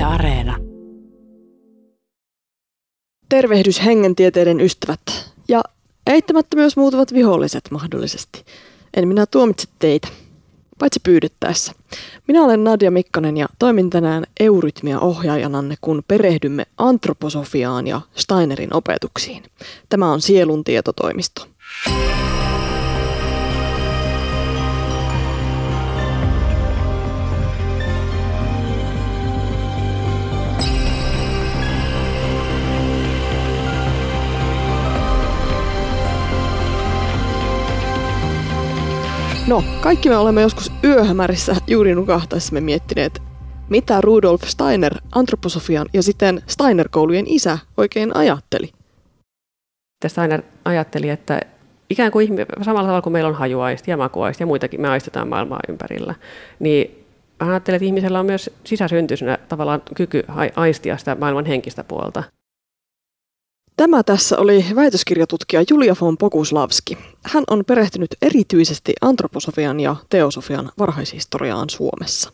Yle 0.00 0.06
Areena. 0.06 0.56
Tervehdys 3.28 3.84
hengentieteiden 3.84 4.60
ystävät 4.60 5.00
ja 5.48 5.62
eittämättä 6.06 6.56
myös 6.56 6.76
muutavat 6.76 7.14
viholliset 7.14 7.64
mahdollisesti. 7.70 8.44
En 8.96 9.08
minä 9.08 9.26
tuomitse 9.26 9.68
teitä, 9.78 10.08
paitsi 10.78 11.00
pyydettäessä. 11.02 11.72
Minä 12.28 12.42
olen 12.42 12.64
Nadia 12.64 12.90
Mikkonen 12.90 13.36
ja 13.36 13.46
toimin 13.58 13.90
tänään 13.90 14.24
Eurytmia 14.40 15.00
ohjaajananne, 15.00 15.74
kun 15.80 16.02
perehdymme 16.08 16.66
antroposofiaan 16.78 17.86
ja 17.86 18.00
Steinerin 18.14 18.74
opetuksiin. 18.74 19.42
Tämä 19.88 20.12
on 20.12 20.20
Sielun 20.20 20.64
tietotoimisto. 20.64 21.46
No, 39.50 39.64
kaikki 39.80 40.08
me 40.08 40.16
olemme 40.16 40.42
joskus 40.42 40.72
yöhämärissä 40.84 41.56
juuri 41.66 41.94
nukahtaessamme 41.94 42.60
miettineet, 42.60 43.22
mitä 43.68 44.00
Rudolf 44.00 44.42
Steiner, 44.44 44.94
antroposofian 45.12 45.86
ja 45.92 46.02
sitten 46.02 46.42
Steiner-koulujen 46.46 47.24
isä 47.28 47.58
oikein 47.76 48.16
ajatteli. 48.16 48.70
Steiner 50.06 50.42
ajatteli, 50.64 51.08
että 51.08 51.40
ikään 51.90 52.12
kuin 52.12 52.28
samalla 52.62 52.86
tavalla 52.86 53.02
kuin 53.02 53.12
meillä 53.12 53.28
on 53.28 53.34
hajuaisti 53.34 53.90
ja 53.90 53.96
makuaisti 53.96 54.42
ja 54.42 54.46
muitakin, 54.46 54.80
me 54.80 54.88
aistetaan 54.88 55.28
maailmaa 55.28 55.60
ympärillä, 55.68 56.14
niin 56.58 57.04
hän 57.40 57.50
ajatteli, 57.50 57.76
että 57.76 57.86
ihmisellä 57.86 58.20
on 58.20 58.26
myös 58.26 58.50
sisäsyntyisenä 58.64 59.38
tavallaan 59.48 59.82
kyky 59.94 60.24
aistia 60.56 60.96
sitä 60.96 61.16
maailman 61.20 61.46
henkistä 61.46 61.84
puolta. 61.84 62.22
Tämä 63.80 64.02
tässä 64.02 64.38
oli 64.38 64.64
väitöskirjatutkija 64.74 65.64
Julia 65.70 65.96
von 66.00 66.16
Pokuslavski. 66.18 66.98
Hän 67.22 67.44
on 67.50 67.64
perehtynyt 67.66 68.14
erityisesti 68.22 68.92
antroposofian 69.00 69.80
ja 69.80 69.96
teosofian 70.10 70.70
varhaishistoriaan 70.78 71.70
Suomessa. 71.70 72.32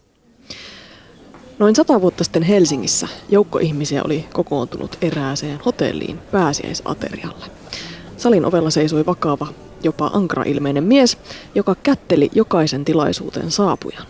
Noin 1.59 1.77
sata 1.77 2.01
vuotta 2.01 2.25
sitten 2.25 2.43
Helsingissä 2.43 3.09
joukko 3.29 3.59
ihmisiä 3.59 4.03
oli 4.05 4.25
kokoontunut 4.33 4.99
erääseen 5.03 5.61
hotelliin 5.67 6.19
pääsiäisaterialle. 6.19 7.47
Salin 8.17 8.45
ovella 8.45 8.71
seisoi 8.71 9.07
vakava, 9.07 9.47
jopa 9.83 10.11
ankra-ilmeinen 10.13 10.85
mies, 10.85 11.19
joka 11.55 11.77
kätteli 11.83 12.31
jokaisen 12.33 12.85
tilaisuuteen 12.85 13.51
saapujan. 13.51 14.07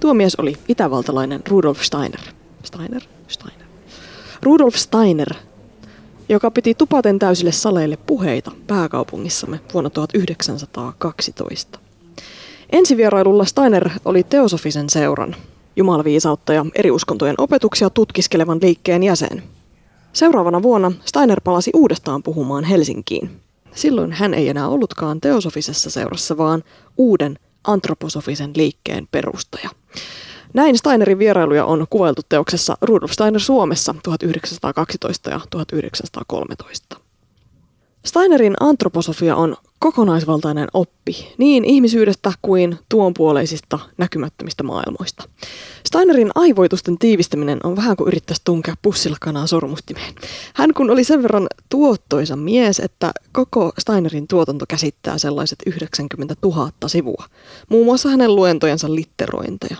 Tuo 0.00 0.14
mies 0.14 0.34
oli 0.36 0.56
itävaltalainen 0.68 1.42
Rudolf 1.48 1.82
Steiner. 1.82 2.20
Steiner? 2.62 3.02
Steiner. 3.28 3.66
Rudolf 4.42 4.74
Steiner 4.74 5.34
joka 6.28 6.50
piti 6.50 6.74
tupaten 6.74 7.18
täysille 7.18 7.52
saleille 7.52 7.96
puheita 7.96 8.52
pääkaupungissamme 8.66 9.60
vuonna 9.74 9.90
1912. 9.90 11.78
Ensivierailulla 12.72 13.44
Steiner 13.44 13.90
oli 14.04 14.22
teosofisen 14.22 14.90
seuran, 14.90 15.36
jumalviisautta 15.76 16.52
ja 16.52 16.66
eri 16.74 16.90
uskontojen 16.90 17.34
opetuksia 17.38 17.90
tutkiskelevan 17.90 18.58
liikkeen 18.62 19.02
jäsen. 19.02 19.42
Seuraavana 20.12 20.62
vuonna 20.62 20.92
Steiner 21.04 21.40
palasi 21.40 21.70
uudestaan 21.74 22.22
puhumaan 22.22 22.64
Helsinkiin. 22.64 23.30
Silloin 23.74 24.12
hän 24.12 24.34
ei 24.34 24.48
enää 24.48 24.68
ollutkaan 24.68 25.20
teosofisessa 25.20 25.90
seurassa, 25.90 26.36
vaan 26.36 26.64
uuden 26.96 27.38
antroposofisen 27.64 28.50
liikkeen 28.56 29.08
perustaja. 29.10 29.70
Näin 30.54 30.78
Steinerin 30.78 31.18
vierailuja 31.18 31.64
on 31.64 31.86
kuvailtu 31.90 32.22
teoksessa 32.28 32.76
Rudolf 32.80 33.12
Steiner 33.12 33.40
Suomessa 33.40 33.94
1912 34.02 35.30
ja 35.30 35.40
1913. 35.50 36.96
Steinerin 38.06 38.54
antroposofia 38.60 39.36
on 39.36 39.56
kokonaisvaltainen 39.78 40.68
oppi 40.72 41.34
niin 41.38 41.64
ihmisyydestä 41.64 42.32
kuin 42.42 42.78
tuonpuoleisista 42.88 43.78
näkymättömistä 43.98 44.62
maailmoista. 44.62 45.28
Steinerin 45.86 46.30
aivoitusten 46.34 46.98
tiivistäminen 46.98 47.58
on 47.64 47.76
vähän 47.76 47.96
kuin 47.96 48.08
yrittäisi 48.08 48.42
tunkea 48.44 48.74
pussilla 48.82 49.16
kanaa 49.20 49.46
sormustimeen. 49.46 50.14
Hän 50.54 50.74
kun 50.74 50.90
oli 50.90 51.04
sen 51.04 51.22
verran 51.22 51.46
tuottoisa 51.68 52.36
mies, 52.36 52.80
että 52.80 53.12
koko 53.32 53.72
Steinerin 53.78 54.28
tuotanto 54.28 54.64
käsittää 54.68 55.18
sellaiset 55.18 55.58
90 55.66 56.34
000 56.42 56.70
sivua. 56.86 57.24
Muun 57.68 57.84
muassa 57.84 58.08
hänen 58.08 58.36
luentojensa 58.36 58.94
litterointeja. 58.94 59.76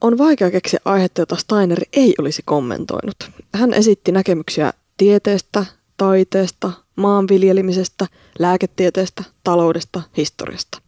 On 0.00 0.18
vaikea 0.18 0.50
keksiä 0.50 0.80
aihetta, 0.84 1.20
jota 1.20 1.36
Steiner 1.36 1.80
ei 1.92 2.14
olisi 2.18 2.42
kommentoinut. 2.44 3.16
Hän 3.54 3.74
esitti 3.74 4.12
näkemyksiä 4.12 4.72
tieteestä, 4.96 5.64
taiteesta, 5.96 6.70
maanviljelemisestä, 6.96 8.06
lääketieteestä, 8.38 9.24
taloudesta, 9.44 10.02
historiasta. 10.16 10.78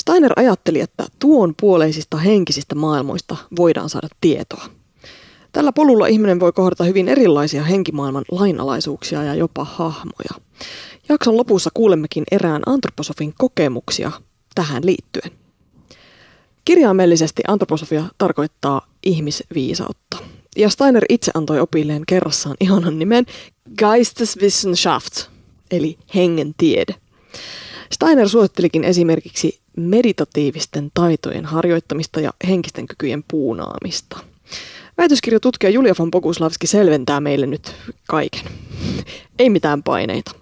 Steiner 0.00 0.32
ajatteli, 0.36 0.80
että 0.80 1.04
tuon 1.18 1.54
puoleisista 1.60 2.16
henkisistä 2.16 2.74
maailmoista 2.74 3.36
voidaan 3.56 3.88
saada 3.88 4.08
tietoa. 4.20 4.64
Tällä 5.52 5.72
polulla 5.72 6.06
ihminen 6.06 6.40
voi 6.40 6.52
kohdata 6.52 6.84
hyvin 6.84 7.08
erilaisia 7.08 7.64
henkimaailman 7.64 8.24
lainalaisuuksia 8.30 9.22
ja 9.22 9.34
jopa 9.34 9.64
hahmoja. 9.64 10.34
Jakson 11.08 11.36
lopussa 11.36 11.70
kuulemmekin 11.74 12.24
erään 12.30 12.62
antroposofin 12.66 13.34
kokemuksia 13.38 14.12
tähän 14.54 14.86
liittyen. 14.86 15.41
Kirjaimellisesti 16.64 17.42
antroposofia 17.48 18.04
tarkoittaa 18.18 18.86
ihmisviisautta. 19.02 20.16
Ja 20.56 20.70
Steiner 20.70 21.04
itse 21.08 21.30
antoi 21.34 21.60
opilleen 21.60 22.02
kerrassaan 22.06 22.56
ihanan 22.60 22.98
nimen 22.98 23.26
Geisteswissenschaft, 23.78 25.26
eli 25.70 25.98
hengen 26.14 26.54
tiede. 26.56 26.94
Steiner 27.92 28.28
suosittelikin 28.28 28.84
esimerkiksi 28.84 29.60
meditatiivisten 29.76 30.90
taitojen 30.94 31.44
harjoittamista 31.44 32.20
ja 32.20 32.32
henkisten 32.48 32.88
kykyjen 32.88 33.24
puunaamista. 33.30 34.18
Väitöskirjatutkija 34.98 35.70
Julia 35.70 35.94
von 35.98 36.10
Boguslavski 36.10 36.66
selventää 36.66 37.20
meille 37.20 37.46
nyt 37.46 37.74
kaiken. 38.08 38.44
Ei 39.38 39.50
mitään 39.50 39.82
paineita. 39.82 40.32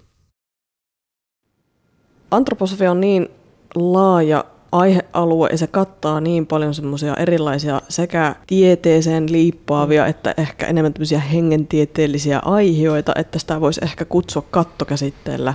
Antroposofia 2.31 2.91
on 2.91 3.01
niin 3.01 3.29
laaja 3.75 4.45
aihealue 4.71 5.49
ja 5.51 5.57
se 5.57 5.67
kattaa 5.67 6.21
niin 6.21 6.47
paljon 6.47 6.73
semmoisia 6.73 7.15
erilaisia 7.15 7.81
sekä 7.89 8.35
tieteeseen 8.47 9.31
liippaavia 9.31 10.07
että 10.07 10.33
ehkä 10.37 10.67
enemmän 10.67 10.93
tämmöisiä 10.93 11.19
hengentieteellisiä 11.19 12.39
aiheita, 12.39 13.11
että 13.15 13.39
sitä 13.39 13.61
voisi 13.61 13.81
ehkä 13.83 14.05
kutsua 14.05 14.43
kattokäsitteellä 14.51 15.53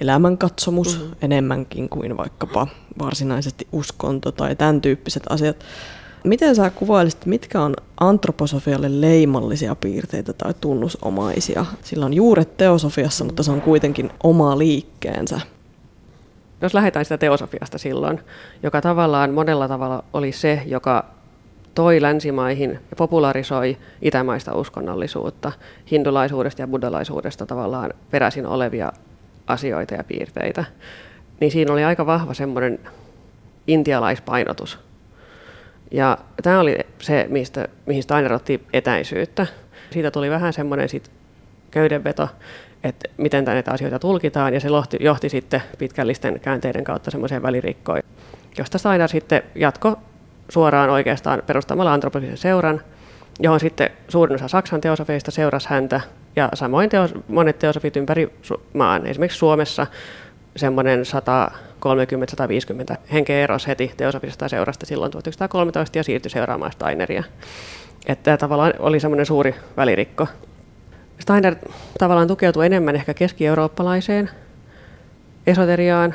elämänkatsomus 0.00 0.98
mm-hmm. 0.98 1.14
enemmänkin 1.22 1.88
kuin 1.88 2.16
vaikkapa 2.16 2.66
varsinaisesti 2.98 3.68
uskonto 3.72 4.32
tai 4.32 4.56
tämän 4.56 4.80
tyyppiset 4.80 5.22
asiat. 5.30 5.56
Miten 6.24 6.56
sä 6.56 6.70
kuvailisit, 6.70 7.26
mitkä 7.26 7.62
on 7.62 7.74
antroposofialle 8.00 9.00
leimallisia 9.00 9.74
piirteitä 9.74 10.32
tai 10.32 10.54
tunnusomaisia? 10.60 11.66
Sillä 11.82 12.06
on 12.06 12.14
juuret 12.14 12.56
teosofiassa, 12.56 13.24
mutta 13.24 13.42
se 13.42 13.50
on 13.50 13.60
kuitenkin 13.60 14.10
oma 14.22 14.58
liikkeensä 14.58 15.40
jos 16.62 16.74
lähdetään 16.74 17.04
sitä 17.04 17.18
teosofiasta 17.18 17.78
silloin, 17.78 18.20
joka 18.62 18.80
tavallaan 18.80 19.34
monella 19.34 19.68
tavalla 19.68 20.04
oli 20.12 20.32
se, 20.32 20.62
joka 20.66 21.04
toi 21.74 22.02
länsimaihin 22.02 22.70
ja 22.70 22.96
popularisoi 22.96 23.78
itämaista 24.02 24.54
uskonnollisuutta, 24.54 25.52
hindulaisuudesta 25.90 26.62
ja 26.62 26.68
buddhalaisuudesta 26.68 27.46
tavallaan 27.46 27.90
peräisin 28.10 28.46
olevia 28.46 28.92
asioita 29.46 29.94
ja 29.94 30.04
piirteitä, 30.04 30.64
niin 31.40 31.52
siinä 31.52 31.72
oli 31.72 31.84
aika 31.84 32.06
vahva 32.06 32.34
semmoinen 32.34 32.78
intialaispainotus. 33.66 34.78
Ja 35.90 36.18
tämä 36.42 36.60
oli 36.60 36.78
se, 36.98 37.26
mistä, 37.30 37.68
mihin 37.86 38.02
Steiner 38.02 38.32
otti 38.32 38.62
etäisyyttä. 38.72 39.46
Siitä 39.90 40.10
tuli 40.10 40.30
vähän 40.30 40.52
semmoinen 40.52 40.88
sit 40.88 41.10
köydenveto 41.70 42.28
että 42.84 43.08
miten 43.16 43.44
näitä 43.44 43.70
asioita 43.72 43.98
tulkitaan, 43.98 44.54
ja 44.54 44.60
se 44.60 44.68
johti, 44.68 44.96
johti 45.00 45.28
sitten 45.28 45.62
pitkällisten 45.78 46.40
käänteiden 46.40 46.84
kautta 46.84 47.10
semmoiseen 47.10 47.42
välirikkoon, 47.42 48.00
josta 48.58 48.78
Steiner 48.78 49.08
sitten 49.08 49.42
jatko 49.54 49.98
suoraan 50.48 50.90
oikeastaan 50.90 51.42
perustamalla 51.46 51.92
antroposisen 51.92 52.36
seuran, 52.36 52.80
johon 53.40 53.60
sitten 53.60 53.90
suurin 54.08 54.34
osa 54.34 54.48
Saksan 54.48 54.80
teosofeista 54.80 55.30
seurasi 55.30 55.68
häntä, 55.68 56.00
ja 56.36 56.48
samoin 56.54 56.90
teos, 56.90 57.14
monet 57.28 57.58
teosofit 57.58 57.96
ympäri 57.96 58.32
maan, 58.74 59.06
esimerkiksi 59.06 59.38
Suomessa 59.38 59.86
semmoinen 60.56 61.02
130-150 62.94 62.96
henkeä 63.12 63.40
erosi 63.40 63.66
heti 63.66 63.92
teosofisesta 63.96 64.48
seurasta 64.48 64.86
silloin 64.86 65.12
1913 65.12 65.98
ja 65.98 66.04
siirtyi 66.04 66.30
seuraamaan 66.30 66.72
Steineria. 66.72 67.24
Että 68.06 68.22
tämä 68.22 68.36
tavallaan 68.36 68.72
oli 68.78 69.00
semmoinen 69.00 69.26
suuri 69.26 69.54
välirikko. 69.76 70.26
Steiner 71.18 71.56
tavallaan 71.98 72.28
tukeutui 72.28 72.66
enemmän 72.66 72.96
ehkä 72.96 73.14
keski-eurooppalaiseen 73.14 74.30
esoteriaan 75.46 76.14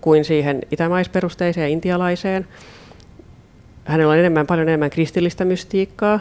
kuin 0.00 0.24
siihen 0.24 0.60
itämaisperusteiseen 0.70 1.70
intialaiseen. 1.70 2.48
Hänellä 3.84 4.12
on 4.12 4.18
enemmän, 4.18 4.46
paljon 4.46 4.68
enemmän 4.68 4.90
kristillistä 4.90 5.44
mystiikkaa. 5.44 6.20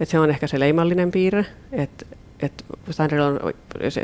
että 0.00 0.10
se 0.10 0.18
on 0.18 0.30
ehkä 0.30 0.46
se 0.46 0.60
leimallinen 0.60 1.10
piirre, 1.10 1.46
että 1.72 2.06
et 2.42 2.64
Steinerilla 2.90 3.28
on, 3.28 3.40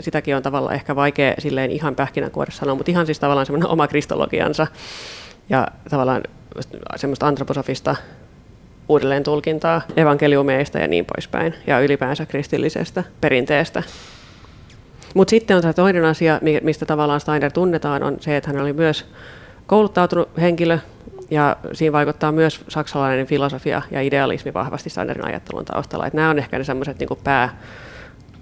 sitäkin 0.00 0.36
on 0.36 0.42
tavallaan 0.42 0.74
ehkä 0.74 0.96
vaikea 0.96 1.34
silleen 1.38 1.70
ihan 1.70 1.94
pähkinänkuoressa 1.94 2.60
sanoa, 2.60 2.74
mutta 2.74 2.90
ihan 2.90 3.06
siis 3.06 3.18
tavallaan 3.20 3.46
semmoinen 3.46 3.68
oma 3.68 3.88
kristologiansa 3.88 4.66
ja 5.48 5.68
tavallaan 5.90 6.22
semmoista 6.96 7.26
antroposofista 7.26 7.96
uudelleen 8.88 9.22
tulkintaa 9.22 9.82
evankeliumeista 9.96 10.78
ja 10.78 10.88
niin 10.88 11.06
poispäin, 11.14 11.54
ja 11.66 11.80
ylipäänsä 11.80 12.26
kristillisestä 12.26 13.04
perinteestä. 13.20 13.82
Mutta 15.14 15.30
sitten 15.30 15.56
on 15.56 15.62
se 15.62 15.72
toinen 15.72 16.04
asia, 16.04 16.40
mistä 16.62 16.86
tavallaan 16.86 17.20
Steiner 17.20 17.52
tunnetaan, 17.52 18.02
on 18.02 18.16
se, 18.20 18.36
että 18.36 18.50
hän 18.50 18.62
oli 18.62 18.72
myös 18.72 19.06
kouluttautunut 19.66 20.28
henkilö, 20.40 20.78
ja 21.30 21.56
siinä 21.72 21.92
vaikuttaa 21.92 22.32
myös 22.32 22.64
saksalainen 22.68 23.26
filosofia 23.26 23.82
ja 23.90 24.00
idealismi 24.00 24.54
vahvasti 24.54 24.90
Steinerin 24.90 25.24
ajattelun 25.24 25.64
taustalla. 25.64 26.06
Että 26.06 26.16
nämä 26.16 26.30
on 26.30 26.38
ehkä 26.38 26.58
ne 26.58 26.64
semmoiset 26.64 26.98
niin 26.98 27.08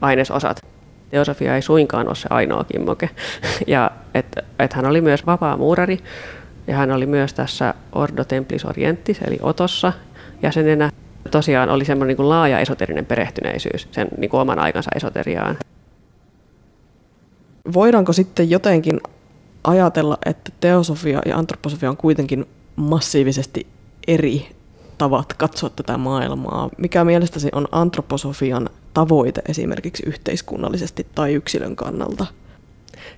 pääainesosat. 0.01 0.61
Teosofia 1.11 1.55
ei 1.55 1.63
suinkaan 1.63 2.07
ole 2.07 2.15
se 2.15 2.29
ainoa 2.31 2.65
kimmoke. 2.65 3.11
Ja 3.67 3.91
että 4.15 4.43
et 4.59 4.73
hän 4.73 4.87
oli 4.87 5.01
myös 5.01 5.27
vapaa 5.27 5.57
muurari, 5.57 5.99
ja 6.67 6.77
hän 6.77 6.93
oli 6.93 7.07
myös 7.07 7.35
tässä 7.35 7.75
Ordo 7.93 8.25
Templis 8.25 8.65
Orientis, 8.65 9.23
eli 9.27 9.39
Otossa, 9.43 9.93
jäsenenä. 10.43 10.91
Tosiaan 11.31 11.69
oli 11.69 11.85
semmoinen 11.85 12.17
niin 12.17 12.29
laaja 12.29 12.59
esoterinen 12.59 13.07
perehtyneisyys 13.07 13.89
sen 13.91 14.09
niin 14.19 14.31
kuin 14.31 14.41
oman 14.41 14.59
aikansa 14.59 14.91
esoteriaan. 14.97 15.57
Voidaanko 17.75 18.13
sitten 18.13 18.51
jotenkin 18.51 19.01
ajatella, 19.65 20.19
että 20.27 20.53
teosofia 20.61 21.23
ja 21.27 21.37
antroposofia 21.37 21.91
on 21.91 21.97
kuitenkin 21.97 22.47
massiivisesti 22.77 23.67
eri 24.07 24.49
tavat 24.99 25.33
katsoa 25.33 25.71
tätä 25.71 25.97
maailmaa? 25.99 26.71
Mikä 26.79 27.05
mielestäsi 27.05 27.49
on 27.53 27.69
antroposofian 27.73 28.69
tavoite 28.95 29.43
esimerkiksi 29.49 30.03
yhteiskunnallisesti 30.07 31.07
tai 31.15 31.35
yksilön 31.35 31.77
kannalta? 31.77 32.27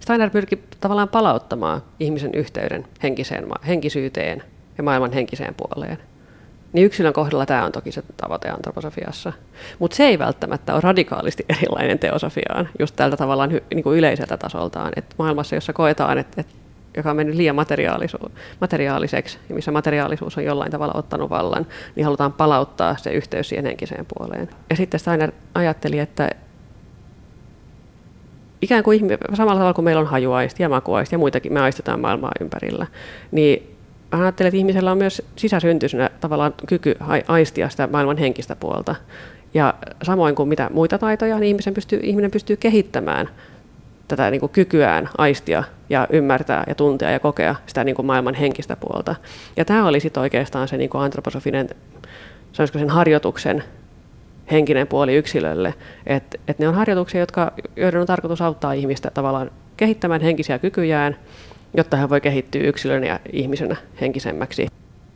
Steiner 0.01 0.31
pyrki 0.31 0.63
tavallaan 0.81 1.09
palauttamaan 1.09 1.83
ihmisen 2.01 2.35
yhteyden 2.35 2.87
henkiseen, 3.03 3.47
henkisyyteen 3.67 4.43
ja 4.79 4.85
maailman 4.85 5.13
henkiseen 5.13 5.55
puoleen. 5.55 5.99
Niin 6.77 6.87
yksilön 6.87 7.13
kohdalla 7.13 7.47
tämä 7.47 7.65
on 7.65 7.73
toki 7.73 7.93
se 7.93 8.03
tavoite 8.17 8.49
antroposofiassa. 8.51 9.33
Mutta 9.79 9.97
se 9.97 10.05
ei 10.05 10.19
välttämättä 10.19 10.73
ole 10.73 10.81
radikaalisti 10.81 11.45
erilainen 11.59 11.99
teosofiaan, 11.99 12.69
just 12.79 12.97
tältä 12.97 13.17
tavallaan 13.17 13.51
niin 13.51 13.83
kuin 13.83 13.99
yleiseltä 13.99 14.37
tasoltaan. 14.37 14.93
Et 14.97 15.15
maailmassa, 15.19 15.55
jossa 15.55 15.73
koetaan, 15.73 16.19
että 16.19 16.41
et, 16.41 16.47
joka 16.97 17.11
on 17.11 17.17
mennyt 17.17 17.37
liian 17.37 17.57
materiaalisu- 17.57 18.31
materiaaliseksi, 18.61 19.39
ja 19.49 19.55
missä 19.55 19.73
materiaalisuus 19.73 20.39
on 20.39 20.45
jollain 20.45 20.71
tavalla 20.71 20.95
ottanut 20.97 21.31
vallan, 21.31 21.67
niin 21.97 22.05
halutaan 22.05 22.33
palauttaa 22.33 22.97
se 22.97 23.11
yhteys 23.11 23.49
siihen 23.49 23.67
henkiseen 23.67 24.07
puoleen. 24.15 24.49
Ja 24.71 24.77
sitten 24.77 25.01
Steiner 25.01 25.33
ajatteli, 25.55 25.99
että 25.99 26.31
ikään 28.63 28.85
kuin 28.85 29.01
samalla 29.35 29.59
tavalla 29.59 29.75
kuin 29.75 29.85
meillä 29.85 30.01
on 30.01 30.07
hajuaisti 30.07 30.63
ja 30.63 30.69
makuaisti 30.69 31.15
ja 31.15 31.19
muitakin, 31.19 31.53
me 31.53 31.61
aistetaan 31.61 32.01
maailmaa 32.01 32.33
ympärillä, 32.41 32.87
niin 33.33 33.76
mä 34.13 34.23
ajattelen, 34.23 34.49
että 34.49 34.59
ihmisellä 34.59 34.93
on 34.93 34.99
myös 34.99 35.23
sisäsyntyisenä 35.37 36.11
tavallaan 36.21 36.55
kyky 36.67 36.95
aistia 37.29 37.69
sitä 37.69 37.87
maailman 37.93 38.17
henkistä 38.17 38.57
puolta. 38.57 38.95
Ja 39.55 39.75
samoin 40.03 40.35
kuin 40.35 40.49
mitä 40.49 40.71
muita 40.73 40.99
taitoja, 40.99 41.39
niin 41.39 41.49
ihmisen 41.49 41.75
pystyy, 41.75 42.01
ihminen 42.03 42.31
pystyy 42.31 42.57
kehittämään 42.57 43.29
tätä 44.09 44.31
niin 44.31 44.41
kuin 44.41 44.53
kykyään 44.53 45.09
aistia 45.19 45.65
ja 45.91 46.07
ymmärtää 46.11 46.65
ja 46.67 46.75
tuntea 46.75 47.11
ja 47.11 47.21
kokea 47.21 47.55
sitä 47.67 47.85
niin 47.85 47.95
kuin 47.95 48.07
maailman 48.07 48.35
henkistä 48.35 48.77
puolta. 48.77 49.15
Ja 49.57 49.65
tämä 49.65 49.87
oli 49.87 50.01
sitten 50.01 50.21
oikeastaan 50.21 50.69
se 50.69 50.77
niin 50.77 50.91
kuin 50.91 51.03
antroposofinen 51.03 51.69
sen 52.53 52.91
harjoituksen 52.91 53.65
henkinen 54.51 54.87
puoli 54.87 55.15
yksilölle. 55.15 55.75
Että 56.07 56.39
et 56.49 56.59
ne 56.59 56.69
on 56.69 56.75
harjoituksia, 56.75 57.21
jotka, 57.21 57.53
joiden 57.77 58.01
on 58.01 58.07
tarkoitus 58.07 58.43
auttaa 58.43 58.73
ihmistä 58.73 59.11
tavallaan 59.15 59.51
kehittämään 59.77 60.21
henkisiä 60.21 60.59
kykyjään– 60.59 61.17
jotta 61.77 61.97
hän 61.97 62.11
voi 62.11 62.21
kehittyä 62.21 62.63
yksilönä 62.63 63.07
ja 63.07 63.21
ihmisenä 63.33 63.77
henkisemmäksi. 64.01 64.67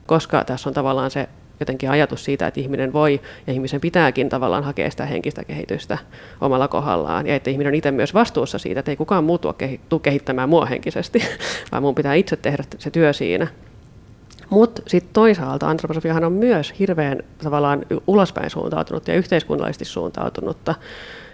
Koska 0.07 0.45
tässä 0.45 0.71
on 0.71 0.75
tavallaan 0.75 1.11
se 1.11 1.29
jotenkin 1.61 1.91
ajatus 1.91 2.25
siitä, 2.25 2.47
että 2.47 2.61
ihminen 2.61 2.93
voi 2.93 3.21
ja 3.47 3.53
ihmisen 3.53 3.81
pitääkin 3.81 4.29
tavallaan 4.29 4.65
hakea 4.65 4.91
sitä 4.91 5.07
henkistä 5.07 5.45
kehitystä 5.45 5.99
omalla 6.41 6.69
kohdallaan. 6.69 7.27
Ja 7.27 7.35
että 7.35 7.51
ihminen 7.51 7.71
on 7.71 7.75
itse 7.75 7.91
myös 7.91 8.15
vastuussa 8.15 8.59
siitä, 8.59 8.81
että 8.81 8.93
ei 8.93 8.97
kukaan 8.97 9.25
muu 9.25 9.39
tule 9.39 10.01
kehittämään 10.03 10.49
mua 10.49 10.67
henkisesti, 10.67 11.23
vaan 11.73 11.83
mun 11.83 11.95
pitää 11.95 12.15
itse 12.15 12.37
tehdä 12.37 12.65
se 12.79 12.91
työ 12.91 13.12
siinä. 13.12 13.47
Mutta 14.51 14.83
sitten 14.87 15.12
toisaalta 15.12 15.69
antroposofiahan 15.69 16.25
on 16.25 16.33
myös 16.33 16.75
hirveän 16.79 17.23
tavallaan 17.45 17.83
ulospäin 18.07 18.51
suuntautunutta 18.51 19.11
ja 19.11 19.17
yhteiskunnallisesti 19.17 19.85
suuntautunutta. 19.85 20.75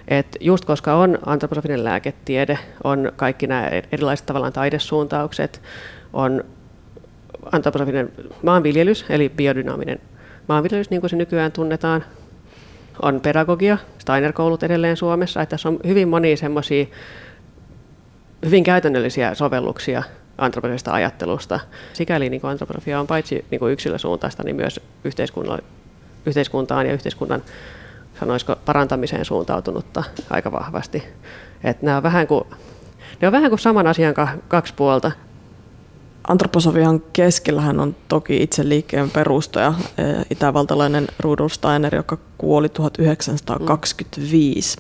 Et 0.09 0.37
just 0.41 0.65
koska 0.65 0.95
on 0.95 1.19
antroposofinen 1.27 1.85
lääketiede, 1.85 2.59
on 2.85 3.13
kaikki 3.17 3.47
nämä 3.47 3.69
erilaiset 3.93 4.27
tavallaan 4.27 4.53
taidesuuntaukset, 4.53 5.63
on 6.13 6.45
antroposofinen 7.53 8.13
maanviljelys, 8.43 9.05
eli 9.09 9.29
biodynaaminen 9.29 9.99
maanviljelys, 10.49 10.91
niin 10.91 11.01
kuin 11.01 11.11
se 11.11 11.17
nykyään 11.17 11.53
tunnetaan, 11.53 12.05
on 13.03 13.21
pedagogia, 13.21 13.79
Steiner-koulut 13.99 14.63
edelleen 14.63 14.97
Suomessa, 14.97 15.43
että 15.43 15.51
tässä 15.51 15.69
on 15.69 15.79
hyvin 15.87 16.09
monia 16.09 16.37
semmoisia 16.37 16.87
hyvin 18.45 18.65
käytännöllisiä 18.65 19.35
sovelluksia 19.35 20.03
antroposofista 20.39 20.93
ajattelusta. 20.93 21.61
Sikäli 21.93 22.31
niin 22.31 22.41
antroposofia 22.45 23.01
on 23.01 23.07
paitsi 23.07 23.45
niin 23.51 23.71
yksilösuuntaista, 23.71 24.43
niin 24.43 24.57
myös 24.57 24.81
yhteiskuntaan 26.25 26.87
ja 26.87 26.93
yhteiskunnan 26.93 27.43
sanoisiko 28.21 28.57
parantamiseen 28.65 29.25
suuntautunutta 29.25 30.05
aika 30.31 30.53
vahvasti. 30.53 31.03
Et 31.65 31.83
nämä 31.83 31.97
on 31.97 32.03
vähän 32.03 32.27
kuin, 32.27 32.45
ne 33.21 33.29
on 33.29 33.33
vähän 33.33 33.51
kuin 33.51 33.59
saman 33.59 33.87
asian 33.87 34.15
kaksi 34.49 34.75
puolta. 34.75 35.13
Antroposofian 36.29 37.03
keskellähän 37.13 37.81
on 37.81 37.97
toki 38.09 38.43
itse 38.43 38.69
liikkeen 38.69 39.11
perustaja, 39.11 39.75
e, 39.99 40.03
itävaltalainen 40.31 41.07
Rudolf 41.21 41.53
Steiner, 41.53 41.95
joka 41.95 42.19
kuoli 42.39 42.69
1925, 42.69 44.77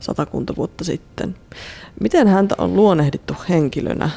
satakunta 0.00 0.56
vuotta 0.56 0.84
sitten. 0.84 1.36
Miten 2.00 2.28
häntä 2.28 2.54
on 2.58 2.76
luonehdittu 2.76 3.34
henkilönä? 3.48 4.10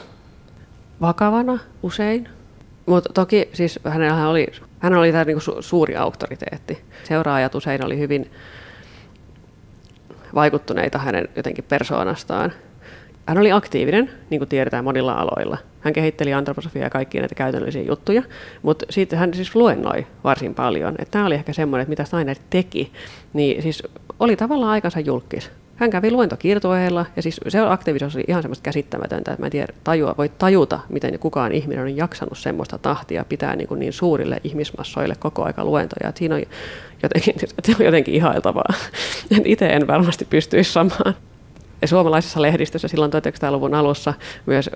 Vakavana 1.01 1.59
usein, 1.83 2.29
mutta 2.85 3.13
toki 3.13 3.49
siis 3.53 3.79
hänellä 3.85 4.29
oli 4.29 4.47
hän 4.81 4.93
oli 4.93 5.11
tämä 5.11 5.23
niin 5.23 5.37
su- 5.37 5.61
suuri 5.61 5.95
auktoriteetti. 5.95 6.81
Seuraajat 7.03 7.55
usein 7.55 7.85
oli 7.85 7.99
hyvin 7.99 8.31
vaikuttuneita 10.35 10.97
hänen 10.97 11.29
jotenkin 11.35 11.63
persoonastaan. 11.63 12.51
Hän 13.25 13.37
oli 13.37 13.51
aktiivinen, 13.51 14.11
niin 14.29 14.39
kuin 14.39 14.49
tiedetään 14.49 14.83
monilla 14.83 15.13
aloilla. 15.13 15.57
Hän 15.79 15.93
kehitteli 15.93 16.33
antroposofiaa 16.33 16.85
ja 16.85 16.89
kaikkia 16.89 17.21
näitä 17.21 17.35
käytännöllisiä 17.35 17.81
juttuja, 17.81 18.23
mutta 18.61 18.85
sitten 18.89 19.19
hän 19.19 19.33
siis 19.33 19.55
luennoi 19.55 20.07
varsin 20.23 20.55
paljon. 20.55 20.95
Että 20.99 21.11
tämä 21.11 21.25
oli 21.25 21.35
ehkä 21.35 21.53
semmoinen, 21.53 21.81
että 21.81 21.89
mitä 21.89 22.03
Steiner 22.03 22.37
teki, 22.49 22.91
niin 23.33 23.61
siis 23.61 23.83
oli 24.19 24.35
tavallaan 24.35 24.71
aikansa 24.71 24.99
julkis. 24.99 25.51
Hän 25.81 25.89
kävi 25.89 26.11
luentokiertueella 26.11 27.05
ja 27.15 27.21
siis 27.21 27.39
se 27.47 27.59
aktiivisuus 27.59 28.15
oli 28.15 28.23
ihan 28.27 28.41
semmoista 28.41 28.63
käsittämätöntä, 28.63 29.31
että 29.31 29.41
mä 29.41 29.47
en 29.47 29.51
tiedä, 29.51 29.73
tajua, 29.83 30.15
voi 30.17 30.29
tajuta, 30.29 30.79
miten 30.89 31.19
kukaan 31.19 31.51
ihminen 31.51 31.83
on 31.83 31.97
jaksanut 31.97 32.37
semmoista 32.37 32.77
tahtia 32.77 33.25
pitää 33.29 33.55
niin, 33.55 33.67
kuin 33.67 33.79
niin 33.79 33.93
suurille 33.93 34.41
ihmismassoille 34.43 35.15
koko 35.19 35.43
aika 35.43 35.65
luentoja. 35.65 36.09
Että 36.09 36.19
siinä 36.19 36.35
on 36.35 36.41
jotenkin, 37.03 37.35
jotenkin 37.85 38.15
ihailtavaa. 38.15 38.73
Itse 39.45 39.65
en 39.65 39.87
varmasti 39.87 40.25
pystyisi 40.25 40.71
samaan. 40.71 41.15
Ja 41.81 41.87
suomalaisessa 41.87 42.41
lehdistössä 42.41 42.87
silloin 42.87 43.11
1900-luvun 43.13 43.73
alussa 43.73 44.13
myös 44.45 44.69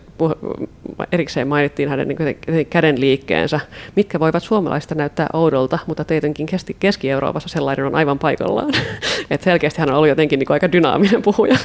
erikseen 1.12 1.48
mainittiin 1.48 1.90
hänen 1.90 2.08
niin 2.08 2.68
käden 2.70 3.02
liikkeensä, 3.02 3.60
mitkä 3.96 4.20
voivat 4.20 4.44
suomalaista 4.44 4.96
näyttää 4.96 5.28
oudolta, 5.34 5.80
mutta 5.88 6.06
tietenkin 6.06 6.48
Keski-Euroopassa 6.80 7.50
sellainen 7.50 7.86
on 7.86 7.96
aivan 7.96 8.20
paikallaan. 8.20 8.74
Et 9.32 9.42
selkeästi 9.42 9.80
hän 9.80 9.90
on 9.90 9.96
ollut 9.96 10.10
jotenkin 10.10 10.40
niin 10.40 10.52
aika 10.52 10.72
dynaaminen 10.72 11.22
puhuja. 11.22 11.58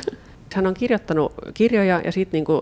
Hän 0.54 0.66
on 0.66 0.74
kirjoittanut 0.74 1.32
kirjoja 1.54 2.00
ja, 2.04 2.12
sit 2.12 2.32
niin 2.32 2.44
kuin, 2.44 2.60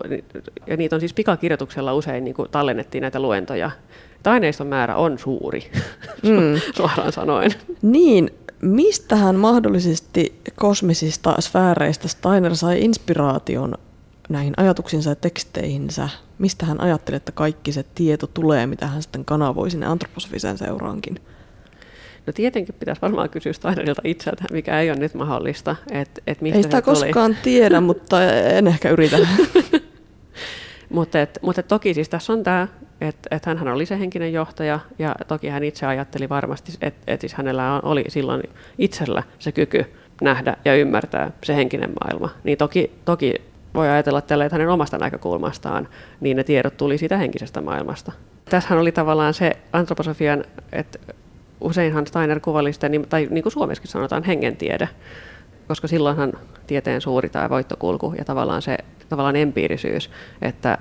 ja 0.67 0.77
niitä 0.77 0.95
on 0.95 0.99
siis 0.99 1.13
pikakirjoituksella 1.13 1.93
usein 1.93 2.23
niin 2.23 2.35
kuin 2.35 2.49
tallennettiin 2.51 3.01
näitä 3.01 3.19
luentoja. 3.19 3.71
Aineiston 4.25 4.67
määrä 4.67 4.95
on 4.95 5.19
suuri, 5.19 5.71
mm. 6.23 6.61
suoraan 6.75 7.11
sanoen. 7.11 7.51
Niin, 7.81 8.31
Mistä 8.61 9.15
hän 9.15 9.35
mahdollisesti 9.35 10.41
kosmisista 10.55 11.35
sfääreistä 11.39 12.07
Steiner 12.07 12.55
sai 12.55 12.81
inspiraation 12.81 13.73
näihin 14.29 14.53
ajatuksiinsa 14.57 15.09
ja 15.09 15.15
teksteihinsä? 15.15 16.09
Mistä 16.39 16.65
hän 16.65 16.81
ajatteli, 16.81 17.15
että 17.15 17.31
kaikki 17.31 17.71
se 17.71 17.85
tieto 17.95 18.27
tulee, 18.27 18.67
mitä 18.67 18.87
hän 18.87 19.01
sitten 19.01 19.25
kanavoi 19.25 19.71
sinne 19.71 19.85
antroposofiseen 19.85 20.57
seuraankin? 20.57 21.19
No 22.27 22.33
tietenkin 22.33 22.75
pitäisi 22.79 23.01
varmaan 23.01 23.29
kysyä 23.29 23.53
Steinerilta 23.53 24.01
itseltä, 24.03 24.43
mikä 24.51 24.79
ei 24.79 24.89
ole 24.89 24.99
nyt 24.99 25.13
mahdollista. 25.13 25.75
Et, 25.91 26.09
et 26.27 26.41
mistä 26.41 26.57
ei 26.57 26.63
sitä 26.63 26.81
koskaan 26.81 27.31
tuli. 27.31 27.43
tiedä, 27.43 27.81
mutta 27.89 28.23
en 28.33 28.67
ehkä 28.67 28.89
yritä. 28.89 29.17
mutta, 30.89 31.21
et, 31.21 31.39
mutta 31.41 31.63
toki 31.63 31.93
siis 31.93 32.09
tässä 32.09 32.33
on 32.33 32.43
tämä 32.43 32.67
että 33.01 33.35
et 33.35 33.45
hän 33.45 33.67
oli 33.67 33.85
se 33.85 33.99
henkinen 33.99 34.33
johtaja 34.33 34.79
ja 34.99 35.15
toki 35.27 35.47
hän 35.47 35.63
itse 35.63 35.85
ajatteli 35.85 36.29
varmasti, 36.29 36.71
että 36.81 37.13
et 37.13 37.21
siis 37.21 37.33
hänellä 37.33 37.79
oli 37.83 38.05
silloin 38.07 38.43
itsellä 38.77 39.23
se 39.39 39.51
kyky 39.51 39.85
nähdä 40.21 40.57
ja 40.65 40.75
ymmärtää 40.75 41.31
se 41.43 41.55
henkinen 41.55 41.93
maailma. 42.03 42.29
Niin 42.43 42.57
toki, 42.57 42.91
toki 43.05 43.33
voi 43.73 43.89
ajatella 43.89 44.21
tällä, 44.21 44.45
että 44.45 44.55
hänen 44.55 44.69
omasta 44.69 44.97
näkökulmastaan 44.97 45.87
niin 46.19 46.37
ne 46.37 46.43
tiedot 46.43 46.77
tuli 46.77 46.97
siitä 46.97 47.17
henkisestä 47.17 47.61
maailmasta. 47.61 48.11
Tässähän 48.49 48.79
oli 48.79 48.91
tavallaan 48.91 49.33
se 49.33 49.57
antroposofian, 49.73 50.43
että 50.71 50.99
useinhan 51.61 52.07
Steiner 52.07 52.39
kuvaili 52.39 52.73
sitä, 52.73 52.89
tai 53.09 53.27
niin 53.29 53.43
kuin 53.43 53.53
suomessakin 53.53 53.91
sanotaan, 53.91 54.23
hengentiede, 54.23 54.89
koska 55.67 55.87
silloinhan 55.87 56.33
tieteen 56.67 57.01
suuri 57.01 57.29
tai 57.29 57.49
voittokulku 57.49 58.13
ja 58.17 58.25
tavallaan 58.25 58.61
se 58.61 58.77
tavallaan 59.09 59.35
empiirisyys, 59.35 60.09
että 60.41 60.77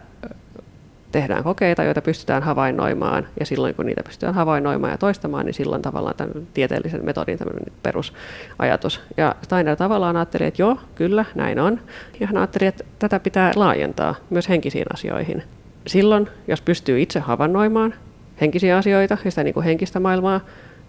tehdään 1.12 1.44
kokeita, 1.44 1.84
joita 1.84 2.02
pystytään 2.02 2.42
havainnoimaan, 2.42 3.28
ja 3.40 3.46
silloin 3.46 3.74
kun 3.74 3.86
niitä 3.86 4.02
pystytään 4.02 4.34
havainnoimaan 4.34 4.90
ja 4.90 4.98
toistamaan, 4.98 5.46
niin 5.46 5.54
silloin 5.54 5.82
tavallaan 5.82 6.16
tämän 6.16 6.46
tieteellisen 6.54 7.04
metodin 7.04 7.38
perusajatus. 7.82 9.00
Ja 9.16 9.34
Steiner 9.42 9.76
tavallaan 9.76 10.16
ajatteli, 10.16 10.44
että 10.44 10.62
joo, 10.62 10.76
kyllä, 10.94 11.24
näin 11.34 11.60
on, 11.60 11.80
ja 12.20 12.26
hän 12.26 12.36
ajatteli, 12.36 12.66
että 12.66 12.84
tätä 12.98 13.20
pitää 13.20 13.52
laajentaa 13.56 14.14
myös 14.30 14.48
henkisiin 14.48 14.86
asioihin. 14.92 15.42
Silloin, 15.86 16.28
jos 16.48 16.62
pystyy 16.62 17.00
itse 17.00 17.20
havainnoimaan 17.20 17.94
henkisiä 18.40 18.76
asioita 18.76 19.18
ja 19.24 19.30
sitä 19.30 19.44
niin 19.44 19.54
kuin 19.54 19.64
henkistä 19.64 20.00
maailmaa, 20.00 20.40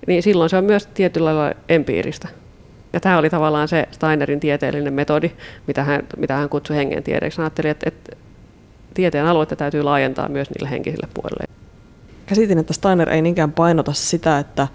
niin 0.07 0.23
silloin 0.23 0.49
se 0.49 0.57
on 0.57 0.63
myös 0.63 0.87
tietyllä 0.87 1.35
lailla 1.35 1.55
empiiristä. 1.69 2.27
Ja 2.93 2.99
tämä 2.99 3.17
oli 3.17 3.29
tavallaan 3.29 3.67
se 3.67 3.87
Steinerin 3.91 4.39
tieteellinen 4.39 4.93
metodi, 4.93 5.31
mitä 5.67 5.83
hän, 5.83 6.01
mitä 6.17 6.33
hän 6.33 6.49
kutsui 6.49 6.75
hengen 6.75 7.03
tiedeksi. 7.03 7.37
Hän 7.37 7.43
ajatteli, 7.43 7.69
että, 7.69 7.89
että 7.89 8.17
tieteen 8.99 9.25
aluetta 9.25 9.55
täytyy 9.55 9.83
laajentaa 9.83 10.29
myös 10.29 10.49
niille 10.49 10.69
henkisille 10.69 11.07
puolelle. 11.13 11.43
Käsitin, 12.25 12.57
että 12.57 12.73
Steiner 12.73 13.09
ei 13.09 13.21
niinkään 13.21 13.51
painota 13.51 13.93
sitä, 13.93 14.39
että 14.39 14.67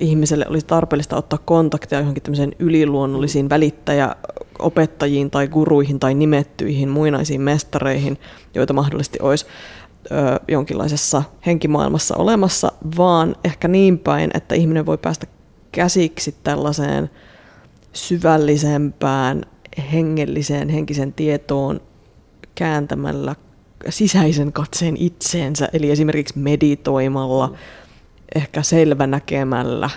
ihmiselle 0.00 0.46
olisi 0.48 0.66
tarpeellista 0.66 1.16
ottaa 1.16 1.38
kontaktia 1.44 1.98
johonkin 1.98 2.22
tämmöiseen 2.22 2.52
yliluonnollisiin 2.58 3.50
välittäjäopettajiin 3.50 5.30
tai 5.30 5.48
guruihin 5.48 6.00
tai 6.00 6.14
nimettyihin 6.14 6.88
muinaisiin 6.88 7.40
mestareihin, 7.40 8.18
joita 8.54 8.72
mahdollisesti 8.72 9.18
olisi 9.22 9.46
jonkinlaisessa 10.48 11.22
henkimaailmassa 11.46 12.16
olemassa, 12.16 12.72
vaan 12.96 13.36
ehkä 13.44 13.68
niin 13.68 13.98
päin, 13.98 14.30
että 14.34 14.54
ihminen 14.54 14.86
voi 14.86 14.98
päästä 14.98 15.26
käsiksi 15.72 16.34
tällaiseen 16.44 17.10
syvällisempään 17.92 19.42
hengelliseen 19.92 20.68
henkisen 20.68 21.12
tietoon 21.12 21.80
kääntämällä 22.54 23.34
sisäisen 23.88 24.52
katseen 24.52 24.96
itseensä, 24.96 25.68
eli 25.72 25.90
esimerkiksi 25.90 26.38
meditoimalla, 26.38 27.46
mm. 27.46 27.54
ehkä 28.34 28.62
selvänäkemällä, 28.62 29.90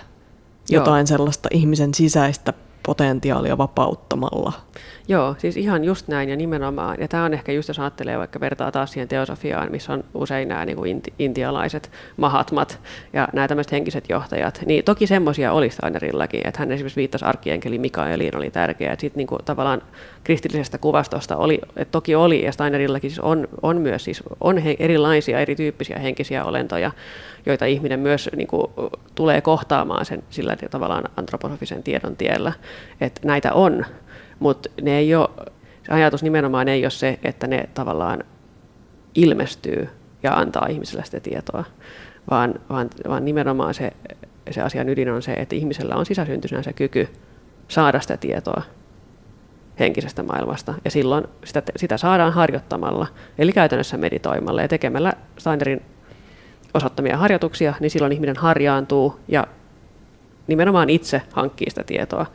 jotain 0.69 1.01
Joo. 1.01 1.07
sellaista 1.07 1.49
ihmisen 1.51 1.93
sisäistä 1.93 2.53
potentiaalia 2.85 3.57
vapauttamalla. 3.57 4.53
Joo, 5.07 5.35
siis 5.37 5.57
ihan 5.57 5.83
just 5.83 6.07
näin 6.07 6.29
ja 6.29 6.35
nimenomaan. 6.35 6.97
Ja 6.99 7.07
tämä 7.07 7.23
on 7.23 7.33
ehkä 7.33 7.51
just, 7.51 7.67
jos 7.67 7.79
ajattelee 7.79 8.17
vaikka 8.17 8.39
vertaa 8.39 8.71
taas 8.71 8.91
siihen 8.91 9.07
teosofiaan, 9.07 9.71
missä 9.71 9.93
on 9.93 10.03
usein 10.13 10.47
nämä 10.47 10.65
niin 10.65 10.75
kuin 10.75 10.91
inti, 10.91 11.13
intialaiset 11.19 11.91
mahatmat 12.17 12.79
ja 13.13 13.27
nämä 13.33 13.47
tämmöiset 13.47 13.71
henkiset 13.71 14.09
johtajat, 14.09 14.59
niin 14.65 14.83
toki 14.83 15.07
semmoisia 15.07 15.51
oli 15.51 15.69
Steinerillakin, 15.69 16.47
että 16.47 16.59
hän 16.59 16.71
esimerkiksi 16.71 16.99
viittasi 16.99 17.25
arkienkeli 17.25 17.77
Mikaeliin, 17.77 18.37
oli 18.37 18.51
tärkeää. 18.51 18.95
Sitten 18.99 19.17
niin 19.17 19.27
kuin 19.27 19.45
tavallaan 19.45 19.81
kristillisestä 20.23 20.77
kuvastosta 20.77 21.37
oli, 21.37 21.59
että 21.75 21.91
toki 21.91 22.15
oli, 22.15 22.45
ja 22.45 22.51
Steinerillakin 22.51 23.09
siis 23.09 23.19
on, 23.19 23.47
on 23.61 23.77
myös 23.81 24.03
siis 24.03 24.23
on 24.41 24.57
he, 24.57 24.75
erilaisia, 24.79 25.39
erityyppisiä 25.39 25.99
henkisiä 25.99 26.45
olentoja, 26.45 26.91
joita 27.45 27.65
ihminen 27.65 27.99
myös 27.99 28.29
niin 28.35 28.47
kuin, 28.47 28.67
tulee 29.15 29.41
kohtaamaan 29.41 30.05
sen 30.05 30.23
sillä 30.29 30.55
tavallaan 30.71 31.03
antroposofisen 31.17 31.83
tiedon 31.83 32.15
tiellä, 32.15 32.53
että 33.01 33.21
näitä 33.27 33.53
on, 33.53 33.85
mutta 34.39 34.69
ne 34.81 34.97
ei 34.97 35.15
ole, 35.15 35.29
se 35.83 35.93
ajatus 35.93 36.23
nimenomaan 36.23 36.67
ei 36.67 36.83
ole 36.83 36.91
se, 36.91 37.19
että 37.23 37.47
ne 37.47 37.69
tavallaan 37.73 38.23
ilmestyy 39.15 39.89
ja 40.23 40.33
antaa 40.33 40.67
ihmiselle 40.67 41.05
sitä 41.05 41.19
tietoa, 41.19 41.63
vaan, 42.31 42.53
vaan, 42.69 42.89
vaan 43.09 43.25
nimenomaan 43.25 43.73
se, 43.73 43.91
se 44.51 44.61
asian 44.61 44.89
ydin 44.89 45.09
on 45.09 45.21
se, 45.21 45.33
että 45.33 45.55
ihmisellä 45.55 45.95
on 45.95 46.05
sisäsyntyisenä 46.05 46.63
se 46.63 46.73
kyky 46.73 47.09
saada 47.67 47.99
sitä 47.99 48.17
tietoa 48.17 48.61
henkisestä 49.79 50.23
maailmasta. 50.23 50.73
Ja 50.85 50.91
silloin 50.91 51.27
sitä, 51.43 51.63
sitä 51.75 51.97
saadaan 51.97 52.33
harjoittamalla, 52.33 53.07
eli 53.37 53.51
käytännössä 53.51 53.97
meditoimalla 53.97 54.61
ja 54.61 54.67
tekemällä 54.67 55.13
Steinerin 55.37 55.81
osoittamia 56.73 57.17
harjoituksia, 57.17 57.73
niin 57.79 57.91
silloin 57.91 58.13
ihminen 58.13 58.37
harjaantuu 58.37 59.19
ja 59.27 59.47
nimenomaan 60.47 60.89
itse 60.89 61.21
hankkii 61.31 61.69
sitä 61.69 61.83
tietoa. 61.83 62.25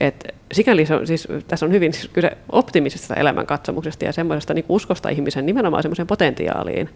Et 0.00 0.34
sikäli 0.52 0.86
se 0.86 0.94
on, 0.94 1.06
siis, 1.06 1.28
tässä 1.48 1.66
on 1.66 1.72
hyvin 1.72 1.92
siis 1.92 2.08
kyse 2.08 2.38
optimistisesta 2.52 3.14
elämänkatsomuksesta 3.14 4.04
ja 4.04 4.12
semmoisesta 4.12 4.54
niin 4.54 4.64
uskosta 4.68 5.08
ihmisen 5.08 5.46
nimenomaan 5.46 5.82
semmoiseen 5.82 6.06
potentiaaliin. 6.06 6.88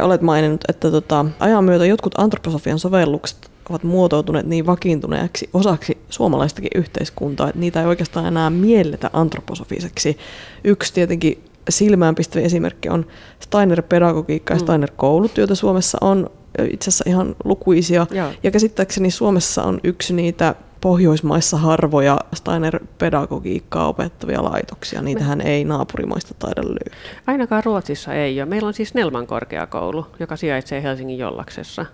Olet 0.00 0.22
maininnut, 0.22 0.60
että 0.68 0.90
tota, 0.90 1.24
ajan 1.40 1.64
myötä 1.64 1.86
jotkut 1.86 2.18
antroposofian 2.18 2.78
sovellukset 2.78 3.50
ovat 3.70 3.82
muotoutuneet 3.82 4.46
niin 4.46 4.66
vakiintuneeksi 4.66 5.50
osaksi 5.52 5.98
suomalaistakin 6.10 6.70
yhteiskuntaa, 6.74 7.48
että 7.48 7.60
niitä 7.60 7.80
ei 7.80 7.86
oikeastaan 7.86 8.26
enää 8.26 8.50
mielletä 8.50 9.10
antroposofiseksi. 9.12 10.18
Yksi 10.64 10.94
tietenkin 10.94 11.44
silmäänpistävä 11.68 12.44
esimerkki 12.44 12.88
on 12.88 13.06
Steiner-pedagogiikka 13.40 14.54
ja 14.54 14.58
mm. 14.58 14.64
Steiner-koulut, 14.64 15.38
joita 15.38 15.54
Suomessa 15.54 15.98
on 16.00 16.30
itse 16.72 16.90
asiassa 16.90 17.04
ihan 17.06 17.36
lukuisia. 17.44 18.06
Joo. 18.10 18.30
Ja 18.42 18.50
käsittääkseni 18.50 19.10
Suomessa 19.10 19.62
on 19.62 19.80
yksi 19.84 20.14
niitä 20.14 20.54
Pohjoismaissa 20.80 21.56
harvoja 21.56 22.18
Steiner-pedagogiikkaa 22.34 23.88
opettavia 23.88 24.44
laitoksia. 24.44 25.02
Niitähän 25.02 25.40
ei 25.40 25.64
naapurimaista 25.64 26.34
taida 26.38 26.62
löytyä. 26.64 26.98
Ainakaan 27.26 27.64
Ruotsissa 27.64 28.14
ei 28.14 28.40
ole. 28.40 28.48
Meillä 28.48 28.68
on 28.68 28.74
siis 28.74 28.94
Nelman 28.94 29.26
korkeakoulu, 29.26 30.06
joka 30.20 30.36
sijaitsee 30.36 30.82
Helsingin 30.82 31.18
Jollaksessa. 31.18 31.86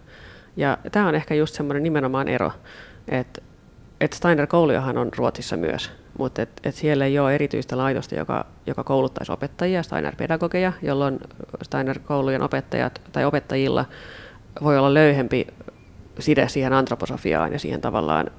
Ja 0.56 0.78
tämä 0.92 1.08
on 1.08 1.14
ehkä 1.14 1.34
just 1.34 1.54
semmoinen 1.54 1.82
nimenomaan 1.82 2.28
ero, 2.28 2.52
että 3.08 3.42
et 4.00 4.12
Steiner-koulujahan 4.12 4.98
on 4.98 5.10
Ruotsissa 5.16 5.56
myös, 5.56 5.90
mutta 6.18 6.42
et, 6.42 6.50
et 6.64 6.74
siellä 6.74 7.04
ei 7.04 7.18
ole 7.18 7.34
erityistä 7.34 7.78
laitosta, 7.78 8.14
joka, 8.14 8.46
joka 8.66 8.84
kouluttaisi 8.84 9.32
opettajia, 9.32 9.82
Steiner-pedagogeja, 9.82 10.72
jolloin 10.82 11.18
Steiner-koulujen 11.62 12.42
opettajat 12.42 13.00
tai 13.12 13.24
opettajilla 13.24 13.84
voi 14.62 14.78
olla 14.78 14.94
löyhempi 14.94 15.46
side 16.18 16.48
siihen 16.48 16.72
antroposofiaan 16.72 17.52
ja 17.52 17.58
siihen 17.58 17.80
tavallaan 17.80 18.30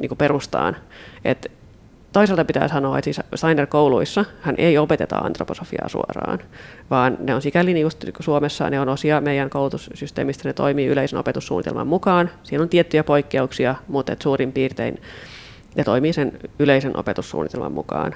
niin 0.00 0.16
perustaan. 0.18 0.76
Et 1.24 1.50
toisaalta 2.12 2.44
pitää 2.44 2.68
sanoa, 2.68 2.98
että 2.98 3.04
siis 3.04 3.20
Steiner-kouluissa 3.34 4.24
hän 4.40 4.54
ei 4.58 4.78
opeteta 4.78 5.16
antroposofiaa 5.16 5.88
suoraan, 5.88 6.38
vaan 6.90 7.16
ne 7.20 7.34
on 7.34 7.42
sikäli 7.42 7.74
niin 7.74 7.82
just 7.82 8.04
Suomessa, 8.20 8.70
ne 8.70 8.80
on 8.80 8.88
osia 8.88 9.20
meidän 9.20 9.50
koulutussysteemistä, 9.50 10.48
ne 10.48 10.52
toimii 10.52 10.86
yleisen 10.86 11.18
opetussuunnitelman 11.18 11.86
mukaan. 11.86 12.30
Siinä 12.42 12.62
on 12.62 12.68
tiettyjä 12.68 13.04
poikkeuksia, 13.04 13.74
mutta 13.88 14.12
et 14.12 14.22
suurin 14.22 14.52
piirtein 14.52 15.00
ne 15.76 15.84
toimii 15.84 16.12
sen 16.12 16.32
yleisen 16.58 16.96
opetussuunnitelman 16.96 17.72
mukaan. 17.72 18.14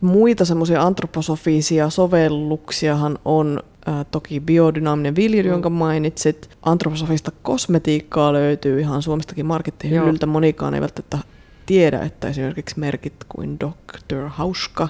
Muita 0.00 0.44
semmoisia 0.44 0.82
antroposofisia 0.82 1.90
sovelluksiahan 1.90 3.18
on 3.24 3.60
äh, 3.88 4.06
toki 4.10 4.40
biodynaaminen 4.40 5.16
viljely, 5.16 5.48
mm. 5.48 5.52
jonka 5.52 5.70
mainitsit. 5.70 6.50
Antroposofista 6.62 7.32
kosmetiikkaa 7.42 8.32
löytyy 8.32 8.80
ihan 8.80 9.02
Suomestakin 9.02 9.46
markettihyllyltä. 9.46 10.26
Monikaan 10.26 10.74
ei 10.74 10.80
välttämättä 10.80 11.18
tiedä, 11.66 11.98
että 12.00 12.28
esimerkiksi 12.28 12.78
merkit 12.78 13.14
kuin 13.28 13.58
Dr. 13.60 14.28
Hauska 14.28 14.88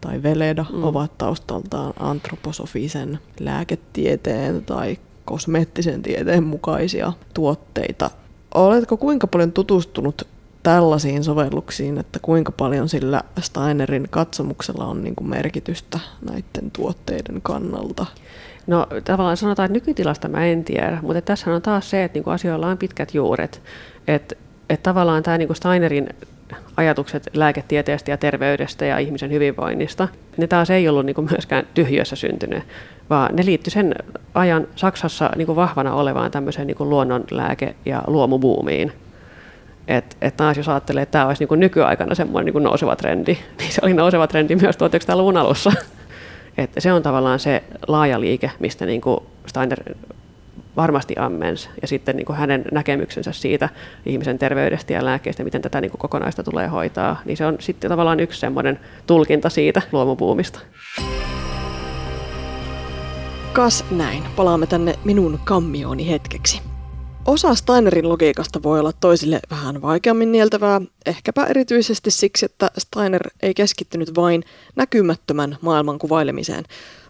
tai 0.00 0.22
Veleda 0.22 0.64
mm. 0.72 0.84
ovat 0.84 1.18
taustaltaan 1.18 1.92
antroposofisen 1.98 3.18
lääketieteen 3.40 4.64
tai 4.64 4.98
kosmeettisen 5.24 6.02
tieteen 6.02 6.44
mukaisia 6.44 7.12
tuotteita. 7.34 8.10
Oletko 8.54 8.96
kuinka 8.96 9.26
paljon 9.26 9.52
tutustunut 9.52 10.26
tällaisiin 10.66 11.24
sovelluksiin, 11.24 11.98
että 11.98 12.18
kuinka 12.22 12.52
paljon 12.52 12.88
sillä 12.88 13.22
Steinerin 13.40 14.06
katsomuksella 14.10 14.84
on 14.84 15.04
niin 15.04 15.16
kuin 15.16 15.28
merkitystä 15.28 15.98
näiden 16.30 16.70
tuotteiden 16.70 17.40
kannalta? 17.42 18.06
No 18.66 18.86
tavallaan 19.04 19.36
sanotaan, 19.36 19.66
että 19.66 19.72
nykytilasta 19.72 20.28
mä 20.28 20.46
en 20.46 20.64
tiedä, 20.64 20.98
mutta 21.02 21.20
tässä 21.20 21.54
on 21.54 21.62
taas 21.62 21.90
se, 21.90 22.04
että 22.04 22.16
niin 22.16 22.24
kuin 22.24 22.34
asioilla 22.34 22.66
on 22.66 22.78
pitkät 22.78 23.14
juuret. 23.14 23.62
Että 24.08 24.34
että 24.70 24.90
tavallaan 24.90 25.22
tämä 25.22 25.38
niin 25.38 25.48
kuin 25.48 25.56
Steinerin 25.56 26.08
ajatukset 26.76 27.28
lääketieteestä 27.34 28.10
ja 28.10 28.16
terveydestä 28.16 28.84
ja 28.84 28.98
ihmisen 28.98 29.32
hyvinvoinnista, 29.32 30.08
ne 30.36 30.46
taas 30.46 30.70
ei 30.70 30.88
ollut 30.88 31.06
niin 31.06 31.14
kuin 31.14 31.28
myöskään 31.30 31.66
tyhjössä 31.74 32.16
syntynyt, 32.16 32.64
vaan 33.10 33.36
ne 33.36 33.44
liittyi 33.44 33.70
sen 33.70 33.94
ajan 34.34 34.66
Saksassa 34.76 35.30
niin 35.36 35.46
kuin 35.46 35.56
vahvana 35.56 35.94
olevaan 35.94 36.30
tämmöiseen 36.30 36.66
niin 36.66 36.76
kuin 36.76 36.90
luonnonlääke- 36.90 37.74
ja 37.84 38.02
luomubuumiin. 38.06 38.92
Että 39.88 40.16
et 40.20 40.36
taas 40.36 40.56
jos 40.56 40.68
ajattelee, 40.68 41.02
että 41.02 41.12
tämä 41.12 41.26
olisi 41.26 41.44
niin 41.44 41.60
nykyaikana 41.60 42.14
semmoinen 42.14 42.54
niin 42.54 42.62
nouseva 42.62 42.96
trendi, 42.96 43.38
niin 43.58 43.72
se 43.72 43.80
oli 43.82 43.94
nouseva 43.94 44.26
trendi 44.26 44.56
myös 44.56 44.76
1900-luvun 44.76 45.36
alussa. 45.36 45.72
Että 46.58 46.80
se 46.80 46.92
on 46.92 47.02
tavallaan 47.02 47.38
se 47.38 47.62
laaja 47.88 48.20
liike, 48.20 48.50
mistä 48.58 48.86
niin 48.86 49.00
kuin 49.00 49.20
Steiner 49.46 49.78
varmasti 50.76 51.14
ammens, 51.18 51.70
ja 51.82 51.88
sitten 51.88 52.16
niin 52.16 52.26
kuin 52.26 52.36
hänen 52.36 52.64
näkemyksensä 52.72 53.32
siitä 53.32 53.68
ihmisen 54.06 54.38
terveydestä 54.38 54.92
ja 54.92 55.04
lääkkeestä, 55.04 55.44
miten 55.44 55.62
tätä 55.62 55.80
niin 55.80 55.90
kuin 55.90 55.98
kokonaista 55.98 56.42
tulee 56.42 56.66
hoitaa, 56.66 57.20
niin 57.24 57.36
se 57.36 57.46
on 57.46 57.56
sitten 57.60 57.90
tavallaan 57.90 58.20
yksi 58.20 58.40
semmoinen 58.40 58.80
tulkinta 59.06 59.48
siitä 59.48 59.82
luomupuumista. 59.92 60.60
Kas 63.52 63.84
näin, 63.90 64.22
palaamme 64.36 64.66
tänne 64.66 64.94
minun 65.04 65.40
kammioni 65.44 66.10
hetkeksi. 66.10 66.75
Osa 67.26 67.54
Steinerin 67.54 68.08
logiikasta 68.08 68.62
voi 68.62 68.80
olla 68.80 68.92
toisille 68.92 69.40
vähän 69.50 69.82
vaikeammin 69.82 70.32
nieltävää, 70.32 70.80
ehkäpä 71.06 71.46
erityisesti 71.46 72.10
siksi, 72.10 72.46
että 72.46 72.70
Steiner 72.78 73.30
ei 73.42 73.54
keskittynyt 73.54 74.14
vain 74.16 74.44
näkymättömän 74.76 75.58
maailman 75.60 75.98
kuvailemiseen, 75.98 76.64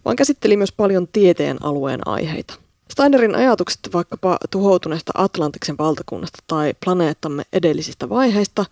vaan 0.05 0.15
käsitteli 0.15 0.57
myös 0.57 0.71
paljon 0.71 1.07
tieteen 1.07 1.57
alueen 1.65 2.07
aiheita. 2.07 2.53
Steinerin 2.91 3.35
ajatukset 3.35 3.79
vaikkapa 3.93 4.37
tuhoutuneesta 4.51 5.11
Atlantiksen 5.15 5.77
valtakunnasta 5.77 6.43
tai 6.47 6.73
planeettamme 6.85 7.43
edellisistä 7.53 8.09
vaiheista 8.09 8.65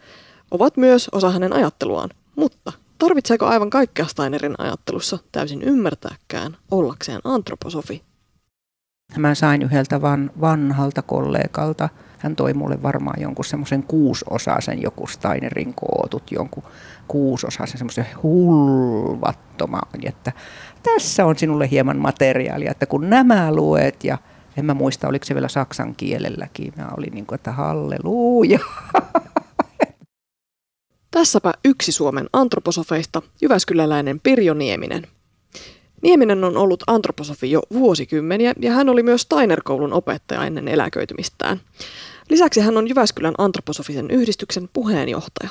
ovat 0.51 0.77
myös 0.77 1.09
osa 1.11 1.29
hänen 1.29 1.53
ajatteluaan, 1.53 2.09
mutta 2.35 2.71
tarvitseeko 2.97 3.45
aivan 3.45 3.69
kaikkea 3.69 4.07
Steinerin 4.07 4.55
ajattelussa 4.57 5.19
täysin 5.31 5.61
ymmärtääkään 5.61 6.57
ollakseen 6.71 7.21
antroposofi? 7.23 8.03
Mä 9.17 9.35
sain 9.35 9.61
yhdeltä 9.61 10.01
van, 10.01 10.31
vanhalta 10.41 11.01
kollegalta, 11.01 11.89
hän 12.17 12.35
toi 12.35 12.53
mulle 12.53 12.83
varmaan 12.83 13.21
jonkun 13.21 13.45
semmoisen 13.45 13.83
kuusosaisen 13.83 14.81
joku 14.81 15.07
Steinerin 15.07 15.73
kootut, 15.73 16.31
jonkun 16.31 16.63
kuusosaisen 17.07 17.77
semmoisen 17.77 18.07
hulvattoman, 18.23 19.81
että 20.03 20.31
tässä 20.83 21.25
on 21.25 21.37
sinulle 21.37 21.69
hieman 21.69 21.97
materiaalia, 21.97 22.71
että 22.71 22.85
kun 22.85 23.09
nämä 23.09 23.55
luet 23.55 24.03
ja 24.03 24.17
en 24.57 24.65
mä 24.65 24.73
muista, 24.73 25.07
oliko 25.07 25.25
se 25.25 25.33
vielä 25.33 25.47
saksan 25.47 25.95
kielelläkin. 25.95 26.73
Mä 26.77 26.89
olin 26.97 27.13
niin 27.13 27.25
kuin, 27.25 27.35
että 27.35 27.51
halleluja. 27.51 28.59
Tässäpä 31.11 31.53
yksi 31.65 31.91
Suomen 31.91 32.29
antroposofeista, 32.33 33.21
Jyväskyläläinen 33.41 34.19
Pirjo 34.19 34.53
Nieminen. 34.53 35.07
Nieminen 36.05 36.43
on 36.43 36.57
ollut 36.57 36.83
antroposofi 36.87 37.51
jo 37.51 37.61
vuosikymmeniä 37.73 38.53
ja 38.61 38.71
hän 38.71 38.89
oli 38.89 39.03
myös 39.03 39.21
Steiner-koulun 39.21 39.93
opettaja 39.93 40.45
ennen 40.45 40.67
eläköitymistään. 40.67 41.61
Lisäksi 42.29 42.59
hän 42.59 42.77
on 42.77 42.87
Jyväskylän 42.89 43.33
antroposofisen 43.37 44.11
yhdistyksen 44.11 44.69
puheenjohtaja. 44.73 45.49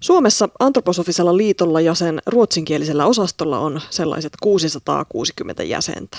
Suomessa 0.00 0.48
antroposofisella 0.58 1.36
liitolla 1.36 1.80
ja 1.80 1.94
sen 1.94 2.22
ruotsinkielisellä 2.26 3.06
osastolla 3.06 3.58
on 3.58 3.80
sellaiset 3.90 4.32
660 4.42 5.62
jäsentä. 5.62 6.18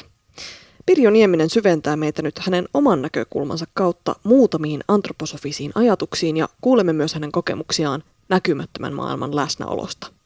Pirjo 0.86 1.10
Nieminen 1.10 1.50
syventää 1.50 1.96
meitä 1.96 2.22
nyt 2.22 2.39
hänen 2.39 2.67
oman 2.74 3.01
näkökulmansa 3.01 3.65
kautta 3.74 4.15
muutamiin 4.24 4.84
antroposofisiin 4.88 5.72
ajatuksiin 5.75 6.38
ja 6.38 6.50
kuulemme 6.62 6.94
myös 6.94 7.13
hänen 7.13 7.32
kokemuksiaan 7.32 8.03
näkymättömän 8.29 8.94
maailman 8.94 9.36
läsnäolosta. 9.36 10.17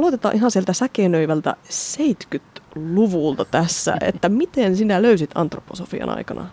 Aloitetaan 0.00 0.36
ihan 0.36 0.50
sieltä 0.50 0.72
säkenöivältä 0.72 1.56
70-luvulta 1.68 3.44
tässä, 3.44 3.96
että 4.00 4.28
miten 4.28 4.76
sinä 4.76 5.02
löysit 5.02 5.30
antroposofian 5.34 6.08
aikana? 6.08 6.46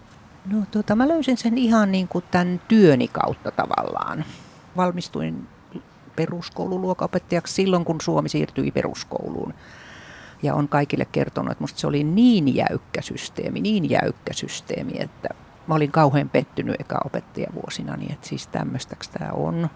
No 0.51 0.57
tuota, 0.71 0.95
mä 0.95 1.07
löysin 1.07 1.37
sen 1.37 1.57
ihan 1.57 1.91
niin 1.91 2.07
kuin 2.07 2.23
tämän 2.31 2.61
työni 2.67 3.07
kautta 3.07 3.51
tavallaan. 3.51 4.25
Valmistuin 4.77 5.47
peruskoululuokaopettajaksi 6.15 7.53
silloin, 7.53 7.85
kun 7.85 8.01
Suomi 8.01 8.29
siirtyi 8.29 8.71
peruskouluun. 8.71 9.53
Ja 10.43 10.55
on 10.55 10.67
kaikille 10.67 11.05
kertonut, 11.05 11.51
että 11.51 11.63
musta 11.63 11.79
se 11.79 11.87
oli 11.87 12.03
niin 12.03 12.55
jäykkä 12.55 13.01
systeemi, 13.01 13.61
niin 13.61 13.89
jäykkä 13.89 14.33
systeemi, 14.33 14.93
että 14.99 15.29
mä 15.67 15.75
olin 15.75 15.91
kauhean 15.91 16.29
pettynyt 16.29 16.81
eka 16.81 17.01
opettajavuosina, 17.05 17.95
niin 17.95 18.11
että 18.11 18.27
siis 18.27 18.47
tämmöistäks 18.47 19.09
tämä 19.09 19.31
on. 19.31 19.69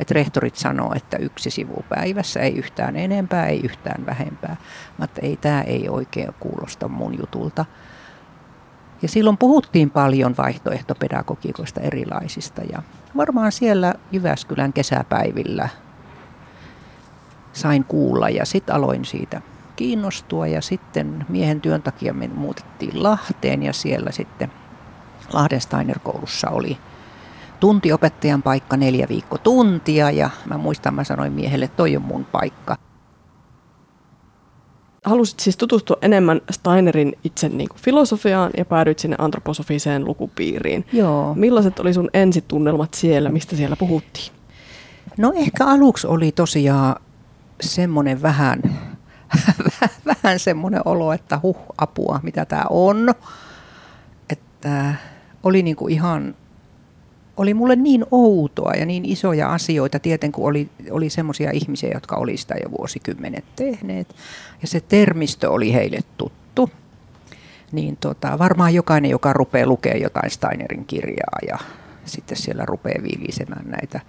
Että 0.00 0.14
rehtorit 0.14 0.56
sanoo, 0.56 0.92
että 0.96 1.16
yksi 1.16 1.50
sivu 1.50 1.84
päivässä, 1.88 2.40
ei 2.40 2.56
yhtään 2.56 2.96
enempää, 2.96 3.46
ei 3.46 3.60
yhtään 3.64 4.06
vähempää. 4.06 4.56
Mä 4.98 5.04
että 5.04 5.20
ei, 5.20 5.36
tämä 5.36 5.62
ei 5.62 5.88
oikein 5.88 6.34
kuulosta 6.40 6.88
mun 6.88 7.18
jutulta. 7.18 7.64
Ja 9.02 9.08
silloin 9.08 9.36
puhuttiin 9.36 9.90
paljon 9.90 10.34
vaihtoehtopedagogiikoista 10.38 11.80
erilaisista 11.80 12.62
ja 12.72 12.82
varmaan 13.16 13.52
siellä 13.52 13.94
Jyväskylän 14.12 14.72
kesäpäivillä 14.72 15.68
sain 17.52 17.84
kuulla 17.84 18.28
ja 18.28 18.44
sitten 18.44 18.74
aloin 18.74 19.04
siitä 19.04 19.42
kiinnostua 19.76 20.46
ja 20.46 20.60
sitten 20.60 21.26
miehen 21.28 21.60
työn 21.60 21.82
takia 21.82 22.14
me 22.14 22.28
muutettiin 22.28 23.02
Lahteen 23.02 23.62
ja 23.62 23.72
siellä 23.72 24.12
sitten 24.12 24.52
Lahden 25.32 25.60
Steiner-koulussa 25.60 26.50
oli 26.50 26.78
tuntiopettajan 27.60 28.42
paikka 28.42 28.76
neljä 28.76 29.06
viikko 29.08 29.38
tuntia 29.38 30.10
ja 30.10 30.30
mä 30.48 30.58
muistan, 30.58 30.94
mä 30.94 31.04
sanoin 31.04 31.32
miehelle, 31.32 31.68
toi 31.68 31.96
on 31.96 32.02
mun 32.02 32.24
paikka. 32.24 32.76
Halusit 35.04 35.40
siis 35.40 35.56
tutustua 35.56 35.96
enemmän 36.02 36.40
Steinerin 36.50 37.12
itse 37.24 37.48
niin 37.48 37.68
kuin 37.68 37.80
filosofiaan 37.80 38.50
ja 38.56 38.64
päädyit 38.64 38.98
sinne 38.98 39.16
antroposofiseen 39.18 40.04
lukupiiriin. 40.04 40.86
Joo. 40.92 41.34
Millaiset 41.34 41.78
oli 41.78 41.94
sun 41.94 42.10
ensitunnelmat 42.14 42.94
siellä, 42.94 43.28
mistä 43.28 43.56
siellä 43.56 43.76
puhuttiin? 43.76 44.32
No 45.18 45.32
ehkä 45.36 45.66
aluksi 45.66 46.06
oli 46.06 46.32
tosiaan 46.32 46.96
semmoinen 47.60 48.22
vähän, 48.22 48.62
vähän 50.24 50.38
semmoinen 50.38 50.80
olo, 50.84 51.12
että 51.12 51.40
huh, 51.42 51.58
apua, 51.78 52.20
mitä 52.22 52.44
tämä 52.44 52.64
on. 52.70 53.14
Että 54.30 54.94
oli 55.42 55.62
niinku 55.62 55.88
ihan 55.88 56.34
oli 57.36 57.54
mulle 57.54 57.76
niin 57.76 58.04
outoa 58.10 58.72
ja 58.72 58.86
niin 58.86 59.04
isoja 59.04 59.52
asioita, 59.52 59.98
tieten 59.98 60.32
kun 60.32 60.48
oli, 60.48 60.68
oli 60.90 61.10
semmoisia 61.10 61.50
ihmisiä, 61.50 61.90
jotka 61.94 62.16
oli 62.16 62.36
sitä 62.36 62.54
jo 62.64 62.70
vuosikymmenet 62.70 63.44
tehneet. 63.56 64.14
Ja 64.62 64.68
se 64.68 64.80
termistö 64.80 65.50
oli 65.50 65.72
heille 65.72 65.98
tuttu. 66.16 66.70
Niin 67.72 67.96
tota, 67.96 68.38
varmaan 68.38 68.74
jokainen, 68.74 69.10
joka 69.10 69.32
rupeaa 69.32 69.66
lukemaan 69.66 70.00
jotain 70.00 70.30
Steinerin 70.30 70.84
kirjaa 70.84 71.38
ja 71.48 71.58
sitten 72.04 72.36
siellä 72.36 72.64
rupeaa 72.64 73.02
viilisemään 73.02 73.70
näitä 73.70 74.00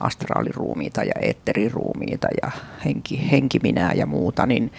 astraaliruumiita 0.00 1.04
ja 1.04 1.12
eetteriruumiita 1.20 2.28
ja 2.42 2.50
henki, 2.84 3.30
henkiminää 3.30 3.92
ja 3.92 4.06
muuta, 4.06 4.46
niin, 4.46 4.72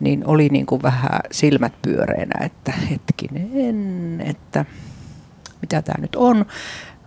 niin 0.00 0.26
oli 0.26 0.48
niin 0.48 0.66
kuin 0.66 0.82
vähän 0.82 1.20
silmät 1.30 1.82
pyöreänä, 1.82 2.44
että 2.44 2.72
hetkinen, 2.72 4.20
että 4.20 4.64
mitä 5.62 5.82
tämä 5.82 6.00
nyt 6.00 6.16
on. 6.16 6.46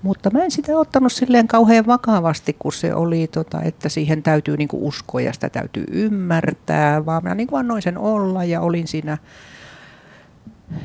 Mutta 0.04 0.30
mä 0.30 0.44
en 0.44 0.52
sitä 0.52 0.78
ottanut 0.78 1.12
silleen 1.12 1.48
kauhean 1.48 1.86
vakavasti, 1.86 2.56
kun 2.60 2.74
se 2.74 2.94
oli, 2.94 3.28
tota, 3.28 3.62
että 3.62 3.90
siihen 3.90 4.24
täytyy 4.24 4.58
niinku 4.58 4.88
uskoa 4.88 5.22
ja 5.22 5.34
sitä 5.34 5.50
täytyy 5.50 5.86
ymmärtää, 5.92 7.06
vaan 7.06 7.24
mä 7.24 7.36
niinku 7.36 7.56
annoin 7.56 7.82
sen 7.82 7.98
olla 7.98 8.44
ja 8.44 8.62
olin 8.62 8.88
siinä, 8.88 9.18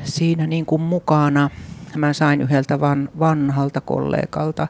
siinä 0.03 0.47
niinku 0.47 0.77
mukana. 0.77 1.49
Mä 1.95 2.13
sain 2.13 2.41
yhdeltä 2.41 2.79
van, 2.79 3.09
vanhalta 3.19 3.81
kollegalta, 3.81 4.67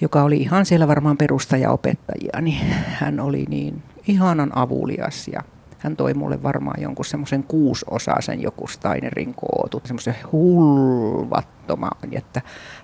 joka 0.00 0.22
oli 0.22 0.36
ihan 0.36 0.66
siellä 0.66 0.88
varmaan 0.88 1.16
perustajaopettajia, 1.16 2.40
niin 2.40 2.66
hän 2.70 3.20
oli 3.20 3.44
niin 3.48 3.82
ihanan 4.08 4.50
avulias 4.54 5.28
ja 5.28 5.42
hän 5.80 5.96
toi 5.96 6.14
mulle 6.14 6.42
varmaan 6.42 6.82
jonkun 6.82 7.04
semmoisen 7.04 7.42
kuusosaisen 7.42 8.42
joku 8.42 8.66
Steinerin 8.66 9.34
kootut, 9.34 9.86
semmoisen 9.86 10.16
hulvattoman, 10.32 11.90
että 12.12 12.42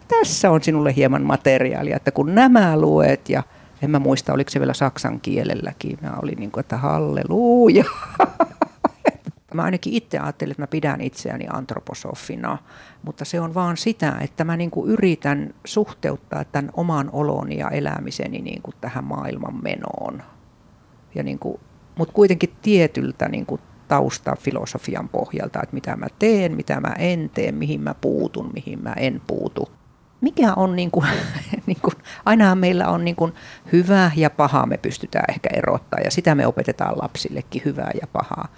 tässä 0.08 0.50
on 0.50 0.62
sinulle 0.62 0.94
hieman 0.96 1.22
materiaalia, 1.22 1.96
että 1.96 2.10
kun 2.10 2.34
nämä 2.34 2.80
luet 2.80 3.28
ja 3.28 3.42
en 3.82 3.90
mä 3.90 3.98
muista, 3.98 4.32
oliko 4.32 4.50
se 4.50 4.60
vielä 4.60 4.74
saksan 4.74 5.20
kielelläkin, 5.20 5.98
mä 6.02 6.16
olin 6.22 6.38
niin 6.38 6.50
kuin, 6.50 6.60
että 6.60 6.76
halleluja. 6.76 7.84
Mä 9.54 9.62
ainakin 9.62 9.92
itse 9.92 10.18
ajattelin, 10.18 10.50
että 10.50 10.62
mä 10.62 10.66
pidän 10.66 11.00
itseäni 11.00 11.46
antroposofina, 11.52 12.58
mutta 13.02 13.24
se 13.24 13.40
on 13.40 13.54
vaan 13.54 13.76
sitä, 13.76 14.16
että 14.20 14.44
mä 14.44 14.56
niin 14.56 14.70
kuin 14.70 14.90
yritän 14.90 15.54
suhteuttaa 15.64 16.44
tämän 16.44 16.70
oman 16.74 17.10
oloni 17.12 17.58
ja 17.58 17.70
elämiseni 17.70 18.38
niin 18.38 18.62
kuin 18.62 18.74
tähän 18.80 19.04
maailman 19.04 19.62
menoon. 19.62 20.22
Ja 21.14 21.22
niin 21.22 21.38
kuin 21.38 21.60
mutta 21.98 22.14
kuitenkin 22.14 22.56
tietyltä 22.62 23.28
niin 23.28 23.46
kuin 23.46 23.60
taustafilosofian 23.88 25.08
pohjalta, 25.08 25.62
että 25.62 25.74
mitä 25.74 25.96
mä 25.96 26.06
teen, 26.18 26.56
mitä 26.56 26.80
mä 26.80 26.94
en 26.98 27.30
tee, 27.34 27.52
mihin 27.52 27.80
mä 27.80 27.94
puutun, 27.94 28.50
mihin 28.54 28.82
mä 28.82 28.92
en 28.92 29.22
puutu. 29.26 29.68
Mikä 30.20 30.54
on, 30.54 30.76
niin 30.76 30.90
kuin, 30.90 31.06
niin 31.66 31.80
kuin, 31.82 31.94
ainahan 32.24 32.58
meillä 32.58 32.88
on 32.88 33.04
niin 33.04 33.16
kuin 33.16 33.32
hyvä 33.72 34.10
ja 34.16 34.30
paha, 34.30 34.66
me 34.66 34.76
pystytään 34.76 35.24
ehkä 35.28 35.48
erottaa 35.52 36.00
ja 36.04 36.10
sitä 36.10 36.34
me 36.34 36.46
opetetaan 36.46 36.98
lapsillekin, 37.02 37.62
hyvää 37.64 37.90
ja 38.00 38.06
pahaa. 38.06 38.48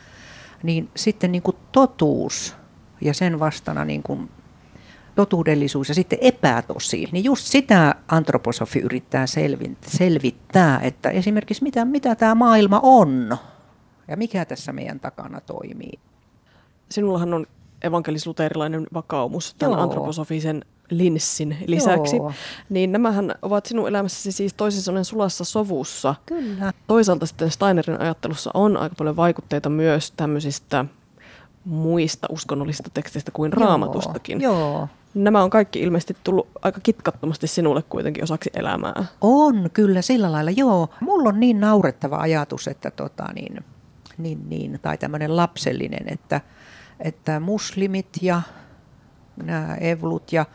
Niin 0.63 0.91
sitten 0.97 1.33
niin 1.33 1.43
kuin 1.43 1.57
totuus 1.73 2.57
ja 3.01 3.15
sen 3.15 3.41
vastana 3.41 3.85
niin 3.85 4.03
kuin 4.03 4.31
totuudellisuus 5.19 5.89
ja 5.89 5.95
sitten 5.95 6.19
epätosi, 6.23 7.09
niin 7.13 7.25
just 7.25 7.47
sitä 7.47 7.95
antroposofi 8.09 8.79
yrittää 8.79 9.25
selvittää, 9.87 10.81
että 10.83 11.11
esimerkiksi 11.11 11.63
mitä, 11.63 11.85
mitä 11.85 12.15
tämä 12.15 12.35
maailma 12.35 12.81
on 12.83 13.37
ja 14.09 14.17
mikä 14.17 14.45
tässä 14.45 14.73
meidän 14.73 15.01
takana 15.01 15.41
toimii. 15.41 15.99
Sinullahan 16.91 17.35
on 17.35 17.47
evankelis-luterilainen 17.83 18.87
vakaumus 18.95 19.55
tämän 19.59 19.73
Joo. 19.73 19.83
antroposofisen 19.83 20.65
linssin 20.91 21.57
lisäksi. 21.67 22.17
Joo. 22.17 22.33
Niin 22.69 22.93
nämähän 22.93 23.35
ovat 23.43 23.67
sinun 23.67 23.89
elämässäsi 23.89 24.33
siis 24.33 24.55
toisin 24.55 24.83
sanoen 24.83 25.05
sulassa 25.05 25.45
sovussa. 25.45 26.15
Kyllä. 26.27 26.73
Toisaalta 26.87 27.27
sitten 27.27 27.51
Steinerin 27.51 28.01
ajattelussa 28.01 28.51
on 28.55 28.77
aika 28.77 28.95
paljon 28.99 29.17
vaikutteita 29.17 29.69
myös 29.69 30.11
tämmöisistä 30.11 30.85
muista 31.65 32.27
uskonnollisista 32.31 32.91
teksteistä 32.95 33.31
kuin 33.31 33.53
raamatustakin. 33.53 34.41
Joo. 34.41 34.89
Nämä 35.15 35.43
on 35.43 35.51
kaikki 35.51 35.81
ilmeisesti 35.81 36.17
tullut 36.25 36.49
aika 36.63 36.81
kitkattomasti 36.81 37.47
sinulle 37.47 37.83
kuitenkin 37.83 38.25
osaksi 38.25 38.51
elämää. 38.55 39.05
On, 39.21 39.71
kyllä, 39.73 40.03
sillä 40.03 40.33
lailla, 40.33 40.51
joo. 40.51 40.89
Mulla 41.01 41.29
on 41.29 41.41
niin 41.41 41.61
naurettava 41.61 42.17
ajatus, 42.17 42.69
että 42.69 42.91
tota 42.91 43.25
niin, 43.35 43.65
niin, 44.19 44.49
niin 44.49 44.79
tai 44.83 44.99
tämmöinen 44.99 45.37
lapsellinen, 45.37 46.13
että, 46.13 46.41
että 47.01 47.41
muslimit 47.41 48.09
ja 48.23 48.43
nämä 49.45 49.75
evlut 49.75 50.33
ja 50.33 50.47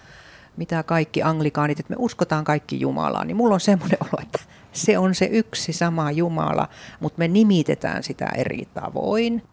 mitä 0.58 0.84
kaikki 0.84 1.24
anglikaanit, 1.24 1.80
että 1.80 1.94
me 1.94 1.96
uskotaan 2.00 2.44
kaikki 2.44 2.80
Jumalaan, 2.80 3.28
niin 3.28 3.38
mulla 3.38 3.54
on 3.54 3.60
semmoinen 3.60 3.98
olo, 4.02 4.22
että 4.22 4.40
se 4.72 4.98
on 4.98 5.16
se 5.16 5.26
yksi 5.32 5.74
sama 5.74 6.12
Jumala, 6.12 6.70
mutta 7.00 7.20
me 7.20 7.28
nimitetään 7.28 8.04
sitä 8.04 8.26
eri 8.26 8.68
tavoin. 8.74 9.44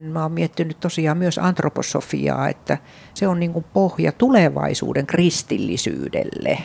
Mä 0.00 0.22
oon 0.22 0.32
miettinyt 0.32 0.80
tosiaan 0.80 1.18
myös 1.18 1.38
antroposofiaa, 1.38 2.48
että 2.48 2.78
se 3.14 3.28
on 3.28 3.40
niin 3.40 3.64
pohja 3.72 4.12
tulevaisuuden 4.12 5.06
kristillisyydelle, 5.06 6.58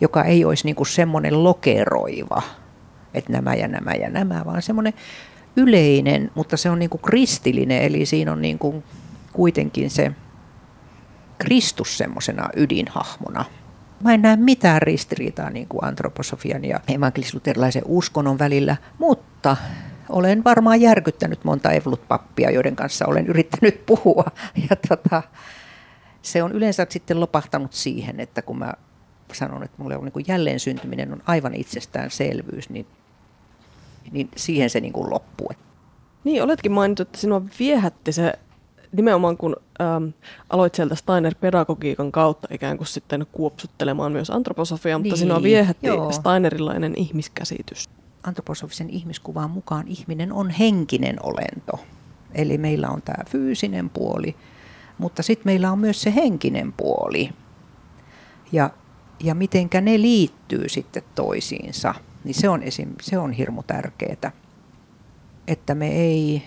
joka 0.00 0.24
ei 0.24 0.44
olisi 0.44 0.64
niin 0.64 0.86
semmoinen 0.86 1.44
lokeroiva, 1.44 2.42
että 3.14 3.32
nämä 3.32 3.54
ja 3.54 3.68
nämä 3.68 3.92
ja 3.92 4.10
nämä, 4.10 4.44
vaan 4.44 4.62
semmoinen 4.62 4.92
yleinen, 5.56 6.30
mutta 6.34 6.56
se 6.56 6.70
on 6.70 6.78
niin 6.78 6.90
kristillinen, 7.02 7.82
eli 7.82 8.06
siinä 8.06 8.32
on 8.32 8.42
niin 8.42 8.58
kuitenkin 9.32 9.90
se 9.90 10.12
Kristus 11.38 11.98
semmoisena 11.98 12.48
ydinhahmona. 12.56 13.44
Mä 14.00 14.14
en 14.14 14.22
näe 14.22 14.36
mitään 14.36 14.82
ristiriitaa 14.82 15.50
niin 15.50 15.68
kuin 15.68 15.84
antroposofian 15.84 16.64
ja 16.64 16.80
evankelis-luterilaisen 16.88 17.82
uskonnon 17.86 18.38
välillä, 18.38 18.76
mutta 18.98 19.56
olen 20.14 20.44
varmaan 20.44 20.80
järkyttänyt 20.80 21.44
monta 21.44 21.72
evlut-pappia, 21.72 22.50
joiden 22.50 22.76
kanssa 22.76 23.06
olen 23.06 23.26
yrittänyt 23.26 23.82
puhua. 23.86 24.24
Ja 24.70 24.76
tota, 24.88 25.22
se 26.22 26.42
on 26.42 26.52
yleensä 26.52 26.86
sitten 26.90 27.20
lopahtanut 27.20 27.72
siihen, 27.72 28.20
että 28.20 28.42
kun 28.42 28.58
mä 28.58 28.72
sanon, 29.32 29.62
että 29.62 29.82
mulle 29.82 29.96
on 29.96 30.04
niin 30.04 30.24
jälleen 30.28 30.60
syntyminen 30.60 31.12
on 31.12 31.22
aivan 31.26 31.54
itsestäänselvyys, 31.54 32.70
niin, 32.70 32.86
niin 34.12 34.30
siihen 34.36 34.70
se 34.70 34.80
niin 34.80 34.92
kuin 34.92 35.10
loppuu. 35.10 35.50
Niin, 36.24 36.42
oletkin 36.42 36.72
mainittu, 36.72 37.02
että 37.02 37.18
sinua 37.18 37.42
viehätti 37.58 38.12
se 38.12 38.32
nimenomaan 38.92 39.36
kun 39.36 39.56
ähm, 39.80 40.04
aloit 40.50 40.74
sieltä 40.74 40.94
Steiner-pedagogiikan 40.94 42.12
kautta 42.12 42.48
ikään 42.50 42.76
kuin 42.76 42.86
sitten 42.86 43.26
kuopsuttelemaan 43.32 44.12
myös 44.12 44.30
antroposofiaa, 44.30 44.98
mutta 44.98 45.12
niin, 45.12 45.18
sinua 45.18 45.42
viehätti 45.42 45.86
joo. 45.86 46.12
Steinerilainen 46.12 46.94
ihmiskäsitys. 46.96 47.88
Antroposofisen 48.26 48.90
ihmiskuvan 48.90 49.50
mukaan 49.50 49.88
ihminen 49.88 50.32
on 50.32 50.50
henkinen 50.50 51.16
olento. 51.22 51.84
Eli 52.34 52.58
meillä 52.58 52.88
on 52.88 53.02
tämä 53.02 53.24
fyysinen 53.28 53.90
puoli, 53.90 54.36
mutta 54.98 55.22
sitten 55.22 55.46
meillä 55.46 55.72
on 55.72 55.78
myös 55.78 56.02
se 56.02 56.14
henkinen 56.14 56.72
puoli. 56.72 57.30
Ja, 58.52 58.70
ja 59.20 59.34
mitenkä 59.34 59.80
ne 59.80 60.00
liittyy 60.00 60.68
sitten 60.68 61.02
toisiinsa, 61.14 61.94
niin 62.24 62.34
se 62.34 62.48
on, 62.48 62.62
esim, 62.62 62.88
se 63.02 63.18
on 63.18 63.32
hirmu 63.32 63.62
tärkeää. 63.62 64.32
Että 65.46 65.74
me 65.74 65.88
ei 65.88 66.42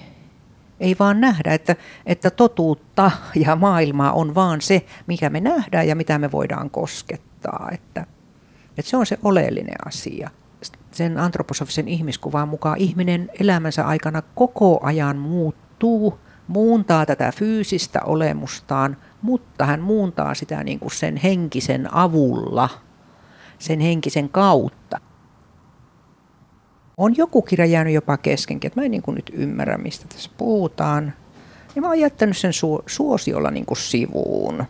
ei 0.80 0.96
vaan 1.00 1.22
nähdä, 1.22 1.54
että, 1.54 1.76
että 2.06 2.30
totuutta 2.30 3.12
ja 3.36 3.56
maailmaa 3.56 4.12
on 4.12 4.36
vaan 4.36 4.62
se, 4.62 4.86
mikä 5.08 5.30
me 5.30 5.40
nähdään 5.40 5.88
ja 5.88 5.96
mitä 5.96 6.18
me 6.18 6.32
voidaan 6.32 6.70
koskettaa. 6.70 7.70
Että, 7.72 8.06
että 8.78 8.90
se 8.90 8.98
on 8.98 9.06
se 9.06 9.20
oleellinen 9.24 9.88
asia. 9.88 10.30
Sen 10.98 11.18
antroposofisen 11.18 11.88
ihmiskuvan 11.88 12.48
mukaan 12.48 12.78
ihminen 12.78 13.30
elämänsä 13.40 13.86
aikana 13.86 14.22
koko 14.36 14.80
ajan 14.84 15.18
muuttuu, 15.18 16.20
muuntaa 16.48 17.06
tätä 17.06 17.32
fyysistä 17.32 18.02
olemustaan, 18.06 18.98
mutta 19.22 19.66
hän 19.66 19.82
muuntaa 19.82 20.34
sitä 20.34 20.64
niin 20.64 20.80
kuin 20.80 20.92
sen 20.92 21.18
henkisen 21.18 21.94
avulla, 21.94 22.70
sen 23.60 23.80
henkisen 23.80 24.30
kautta 24.30 25.00
on 26.98 27.18
joku 27.18 27.42
kirja 27.42 27.66
jäänyt 27.66 27.94
jopa 27.94 28.18
keskenkin, 28.18 28.68
että 28.68 28.80
mä 28.80 28.86
en 28.86 28.92
niin 28.92 29.02
kuin 29.02 29.16
nyt 29.16 29.32
ymmärrä, 29.34 29.78
mistä 29.78 30.06
tässä 30.08 30.30
puhutaan. 30.38 31.14
Ja 31.76 31.82
mä 31.82 31.88
oon 31.88 32.00
jättänyt 32.00 32.38
sen 32.38 32.52
su- 32.52 32.84
suosiolla 32.86 33.52
niin 33.52 33.66
kuin 33.66 33.78
sivuun. 33.78 34.66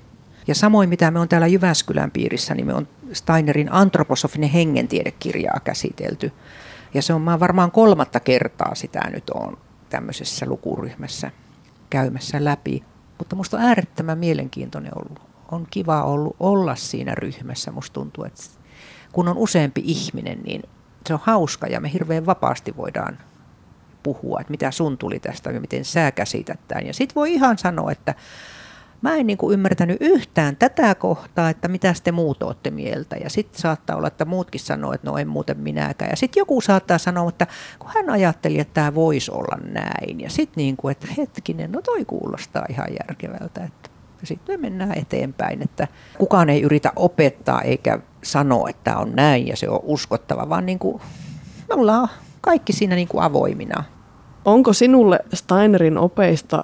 Ja 0.47 0.55
samoin 0.55 0.89
mitä 0.89 1.11
me 1.11 1.19
on 1.19 1.29
täällä 1.29 1.47
Jyväskylän 1.47 2.11
piirissä, 2.11 2.55
niin 2.55 2.65
me 2.65 2.73
on 2.73 2.87
Steinerin 3.13 3.71
antroposofinen 3.71 4.49
hengentiedekirjaa 4.49 5.59
käsitelty. 5.63 6.31
Ja 6.93 7.01
se 7.01 7.13
on 7.13 7.21
mä 7.21 7.39
varmaan 7.39 7.71
kolmatta 7.71 8.19
kertaa 8.19 8.75
sitä 8.75 9.09
nyt 9.09 9.29
on 9.29 9.57
tämmöisessä 9.89 10.45
lukuryhmässä 10.45 11.31
käymässä 11.89 12.43
läpi. 12.43 12.83
Mutta 13.17 13.35
musta 13.35 13.57
on 13.57 13.63
äärettömän 13.63 14.17
mielenkiintoinen 14.17 14.91
ollut. 14.95 15.21
On 15.51 15.67
kiva 15.71 16.03
ollut 16.03 16.35
olla 16.39 16.75
siinä 16.75 17.15
ryhmässä. 17.15 17.71
Musta 17.71 17.93
tuntuu, 17.93 18.23
että 18.23 18.43
kun 19.11 19.27
on 19.27 19.37
useampi 19.37 19.81
ihminen, 19.85 20.39
niin 20.43 20.63
se 21.07 21.13
on 21.13 21.19
hauska 21.23 21.67
ja 21.67 21.79
me 21.79 21.93
hirveän 21.93 22.25
vapaasti 22.25 22.77
voidaan 22.77 23.17
puhua, 24.03 24.39
että 24.39 24.51
mitä 24.51 24.71
sun 24.71 24.97
tuli 24.97 25.19
tästä 25.19 25.51
ja 25.51 25.61
miten 25.61 25.85
sä 25.85 26.11
käsität 26.11 26.59
tämän. 26.67 26.85
Ja 26.85 26.93
sitten 26.93 27.15
voi 27.15 27.33
ihan 27.33 27.57
sanoa, 27.57 27.91
että 27.91 28.15
mä 29.01 29.15
en 29.15 29.27
niin 29.27 29.37
kuin 29.37 29.53
ymmärtänyt 29.53 29.97
yhtään 29.99 30.55
tätä 30.55 30.95
kohtaa, 30.95 31.49
että 31.49 31.67
mitä 31.67 31.93
te 32.03 32.11
muut 32.11 32.43
olette 32.43 32.71
mieltä. 32.71 33.15
Ja 33.15 33.29
sitten 33.29 33.61
saattaa 33.61 33.95
olla, 33.95 34.07
että 34.07 34.25
muutkin 34.25 34.61
sanoo, 34.61 34.93
että 34.93 35.07
no 35.07 35.17
en 35.17 35.27
muuten 35.27 35.59
minäkään. 35.59 36.09
Ja 36.09 36.17
sitten 36.17 36.41
joku 36.41 36.61
saattaa 36.61 36.97
sanoa, 36.97 37.29
että 37.29 37.47
kun 37.79 37.89
hän 37.93 38.09
ajatteli, 38.09 38.59
että 38.59 38.73
tämä 38.73 38.95
voisi 38.95 39.31
olla 39.31 39.57
näin. 39.71 40.19
Ja 40.19 40.29
sitten 40.29 40.61
niin 40.61 40.77
kuin, 40.77 40.91
että 40.91 41.07
hetkinen, 41.17 41.71
no 41.71 41.81
toi 41.81 42.05
kuulostaa 42.05 42.65
ihan 42.69 42.87
järkevältä. 42.89 43.63
Että 43.63 43.89
sitten 44.23 44.59
me 44.59 44.69
mennään 44.69 44.97
eteenpäin, 44.97 45.61
että 45.61 45.87
kukaan 46.17 46.49
ei 46.49 46.61
yritä 46.61 46.91
opettaa 46.95 47.61
eikä 47.61 47.99
sanoa, 48.23 48.69
että 48.69 48.97
on 48.97 49.15
näin 49.15 49.47
ja 49.47 49.57
se 49.57 49.69
on 49.69 49.79
uskottava, 49.83 50.49
vaan 50.49 50.65
niin 50.65 50.79
kuin, 50.79 51.01
me 51.69 51.75
ollaan 51.75 52.09
kaikki 52.41 52.73
siinä 52.73 52.95
niin 52.95 53.07
kuin 53.07 53.23
avoimina. 53.23 53.83
Onko 54.45 54.73
sinulle 54.73 55.19
Steinerin 55.33 55.97
opeista 55.97 56.63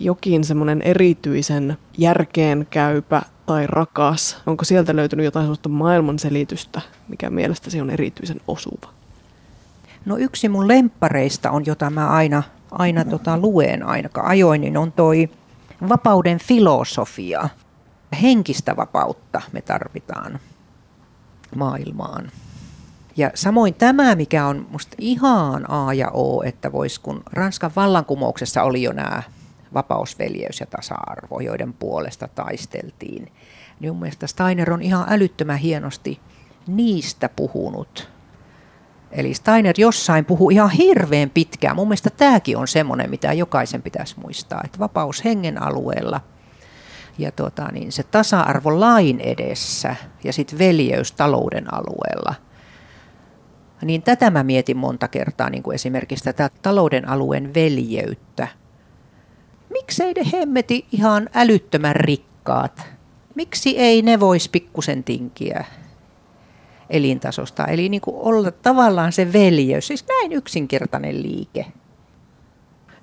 jokin 0.00 0.44
semmoinen 0.44 0.82
erityisen 0.82 1.76
järkeenkäypä 1.98 3.22
tai 3.46 3.66
rakas? 3.66 4.36
Onko 4.46 4.64
sieltä 4.64 4.96
löytynyt 4.96 5.24
jotain 5.24 5.44
sellaista 5.44 5.68
maailmanselitystä, 5.68 6.80
mikä 7.08 7.30
mielestäsi 7.30 7.80
on 7.80 7.90
erityisen 7.90 8.40
osuva? 8.48 8.88
No 10.04 10.16
yksi 10.16 10.48
mun 10.48 10.68
lemppareista 10.68 11.50
on, 11.50 11.66
jota 11.66 11.90
mä 11.90 12.08
aina, 12.08 12.42
aina 12.70 13.04
tota 13.04 13.38
luen 13.38 13.82
ainakaan 13.82 14.26
ajoin, 14.26 14.60
niin 14.60 14.76
on 14.76 14.92
toi 14.92 15.28
vapauden 15.88 16.38
filosofia. 16.38 17.48
Henkistä 18.22 18.76
vapautta 18.76 19.42
me 19.52 19.60
tarvitaan 19.60 20.38
maailmaan. 21.56 22.30
Ja 23.16 23.30
samoin 23.34 23.74
tämä, 23.74 24.14
mikä 24.14 24.46
on 24.46 24.66
musta 24.70 24.96
ihan 24.98 25.70
A 25.70 25.94
ja 25.94 26.10
O, 26.10 26.42
että 26.42 26.72
vois 26.72 26.98
kun 26.98 27.22
Ranskan 27.32 27.70
vallankumouksessa 27.76 28.62
oli 28.62 28.82
jo 28.82 28.92
nämä 28.92 29.22
vapausveljeys 29.76 30.60
ja 30.60 30.66
tasa-arvo, 30.66 31.40
joiden 31.40 31.72
puolesta 31.72 32.28
taisteltiin. 32.28 33.32
Niin 33.80 33.92
mun 33.92 34.00
mielestä 34.00 34.26
Steiner 34.26 34.72
on 34.72 34.82
ihan 34.82 35.06
älyttömän 35.08 35.58
hienosti 35.58 36.20
niistä 36.66 37.28
puhunut. 37.28 38.10
Eli 39.12 39.34
Steiner 39.34 39.74
jossain 39.78 40.24
puhuu 40.24 40.50
ihan 40.50 40.70
hirveän 40.70 41.30
pitkään. 41.30 41.76
Mun 41.76 41.88
mielestä 41.88 42.10
tämäkin 42.10 42.56
on 42.56 42.68
semmoinen, 42.68 43.10
mitä 43.10 43.32
jokaisen 43.32 43.82
pitäisi 43.82 44.20
muistaa, 44.20 44.60
että 44.64 44.78
vapaus 44.78 45.24
hengen 45.24 45.62
alueella– 45.62 46.20
ja 47.18 47.32
tota, 47.32 47.68
niin 47.72 47.92
se 47.92 48.02
tasa-arvo 48.02 48.80
lain 48.80 49.20
edessä 49.20 49.96
ja 50.24 50.32
sitten 50.32 50.58
veljeys 50.58 51.12
talouden 51.12 51.74
alueella. 51.74 52.34
Niin 53.82 54.02
tätä 54.02 54.30
mä 54.30 54.42
mietin 54.42 54.76
monta 54.76 55.08
kertaa, 55.08 55.50
niin 55.50 55.62
kuin 55.62 55.74
esimerkiksi 55.74 56.24
tätä 56.24 56.50
talouden 56.62 57.08
alueen 57.08 57.54
veljeyttä. 57.54 58.48
Miksei 59.70 60.12
ne 60.12 60.22
hemmeti 60.32 60.86
ihan 60.92 61.28
älyttömän 61.34 61.96
rikkaat? 61.96 62.86
Miksi 63.34 63.78
ei 63.78 64.02
ne 64.02 64.20
voisi 64.20 64.50
pikkusen 64.50 65.04
tinkiä 65.04 65.64
elintasosta? 66.90 67.64
Eli 67.64 67.88
niin 67.88 68.00
kuin 68.00 68.16
olla 68.16 68.50
tavallaan 68.50 69.12
se 69.12 69.32
veljeys, 69.32 69.86
siis 69.86 70.04
näin 70.08 70.32
yksinkertainen 70.32 71.22
liike. 71.22 71.66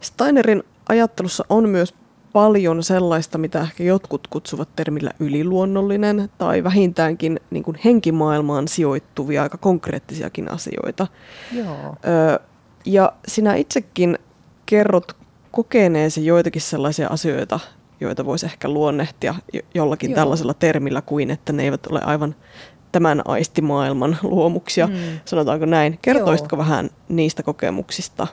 Steinerin 0.02 0.63
ajattelussa 0.89 1.45
on 1.49 1.69
myös 1.69 1.93
paljon 2.34 2.84
sellaista, 2.84 3.38
mitä 3.38 3.62
ehkä 3.62 3.84
jotkut 3.84 4.28
kutsuvat 4.28 4.69
termillä 4.76 5.12
yliluonnollinen 5.19 6.30
tai 6.38 6.63
vähintäänkin 6.63 7.39
niin 7.52 7.63
kuin 7.63 7.78
henkimaailmaan 7.86 8.67
sijoittuvia 8.67 9.43
aika 9.43 9.58
konkreettisiakin 9.58 10.52
asioita. 10.52 11.08
Joo. 11.52 11.95
Ö, 12.06 12.39
ja 12.86 13.13
sinä 13.28 13.56
itsekin 13.56 14.17
kerrot 14.65 15.22
kokeneesi 15.54 16.26
joitakin 16.26 16.62
sellaisia 16.62 17.08
asioita, 17.08 17.60
joita 18.00 18.26
voisi 18.26 18.46
ehkä 18.46 18.70
luonnehtia 18.70 19.36
jollakin 19.74 20.12
Joo. 20.12 20.16
tällaisella 20.16 20.54
termillä 20.54 21.02
kuin, 21.02 21.32
että 21.32 21.54
ne 21.54 21.63
eivät 21.63 21.88
ole 21.88 22.02
aivan 22.04 22.36
tämän 22.92 23.22
aistimaailman 23.26 24.18
luomuksia, 24.24 24.88
mm. 24.88 24.94
sanotaanko 25.26 25.66
näin. 25.66 26.00
Kertoisitko 26.02 26.56
Joo. 26.56 26.66
vähän 26.66 26.89
niistä 27.10 27.44
kokemuksista? 27.44 28.28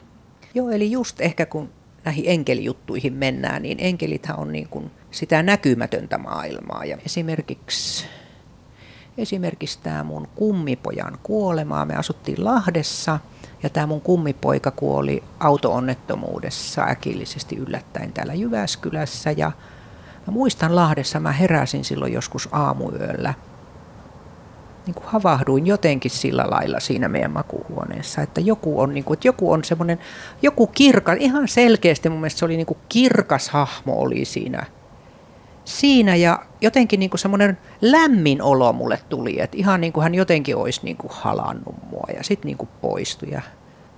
Joo, 0.55 0.71
eli 0.71 0.91
just 0.91 1.21
ehkä 1.21 1.47
kun 1.47 1.69
näihin 2.05 2.25
enkelijuttuihin 2.27 3.13
mennään, 3.13 3.63
niin 3.63 3.79
enkelithän 3.81 4.39
on 4.39 4.53
niin 4.53 4.69
kuin 4.69 4.91
sitä 5.11 5.43
näkymätöntä 5.43 6.19
maailmaa. 6.19 6.85
Ja 6.85 6.99
esimerkiksi, 7.07 8.07
esimerkiksi 9.19 9.79
tämä 9.83 10.05
mun 10.05 10.29
kummipojan 10.35 11.19
kuolemaa, 11.23 11.85
me 11.85 11.97
asuttiin 11.97 12.45
Lahdessa 12.45 13.19
ja 13.62 13.70
tämä 13.70 13.87
mun 13.87 14.01
kummipoika 14.01 14.70
kuoli 14.70 15.23
auto-onnettomuudessa 15.40 16.85
äkillisesti 16.85 17.57
yllättäen 17.57 18.12
täällä 18.12 18.35
Jyväskylässä. 18.35 19.31
Ja 19.31 19.53
mä 20.27 20.33
muistan 20.33 20.77
Lahdessa, 20.77 21.20
mä 21.20 21.33
heräsin 21.33 21.85
silloin 21.85 22.12
joskus 22.12 22.49
aamuyöllä– 22.53 23.35
niin 24.87 24.94
kuin 24.94 25.07
havahduin 25.07 25.66
jotenkin 25.66 26.11
sillä 26.11 26.44
lailla 26.51 26.81
siinä 26.81 27.09
meidän 27.09 27.31
makuhuoneessa, 27.31 28.23
että 28.23 28.40
joku 28.40 28.81
on, 28.81 28.94
niin 28.94 29.05
kuin, 29.05 29.16
että 29.16 29.29
joku 29.29 29.53
on 29.53 29.64
semmoinen, 29.64 29.99
joku 30.42 30.66
kirkas, 30.66 31.16
ihan 31.20 31.49
selkeästi 31.49 32.09
mun 32.09 32.20
mielestä 32.20 32.38
se 32.38 32.44
oli 32.44 32.57
niin 32.57 32.66
kuin 32.66 32.79
kirkas 32.88 33.49
hahmo 33.49 34.01
oli 34.01 34.25
siinä, 34.25 34.66
siinä 35.71 36.17
ja 36.17 36.47
jotenkin 36.61 37.01
niin 37.01 37.11
kuin 37.11 37.21
semmoinen 37.21 37.59
lämmin 37.81 38.43
olo 38.43 38.73
mulle 38.73 39.01
tuli, 39.09 39.41
että 39.41 39.57
ihan 39.57 39.81
niin 39.81 39.93
kuin 39.93 40.03
hän 40.03 40.15
jotenkin 40.15 40.57
olisi 40.57 40.81
niin 40.83 40.97
kuin 40.97 41.13
halannut 41.15 41.75
mua 41.91 42.07
ja 42.17 42.25
sitten 42.25 42.47
niin 42.47 42.59
kuin 42.59 42.69
poistui 42.81 43.31
ja 43.31 43.43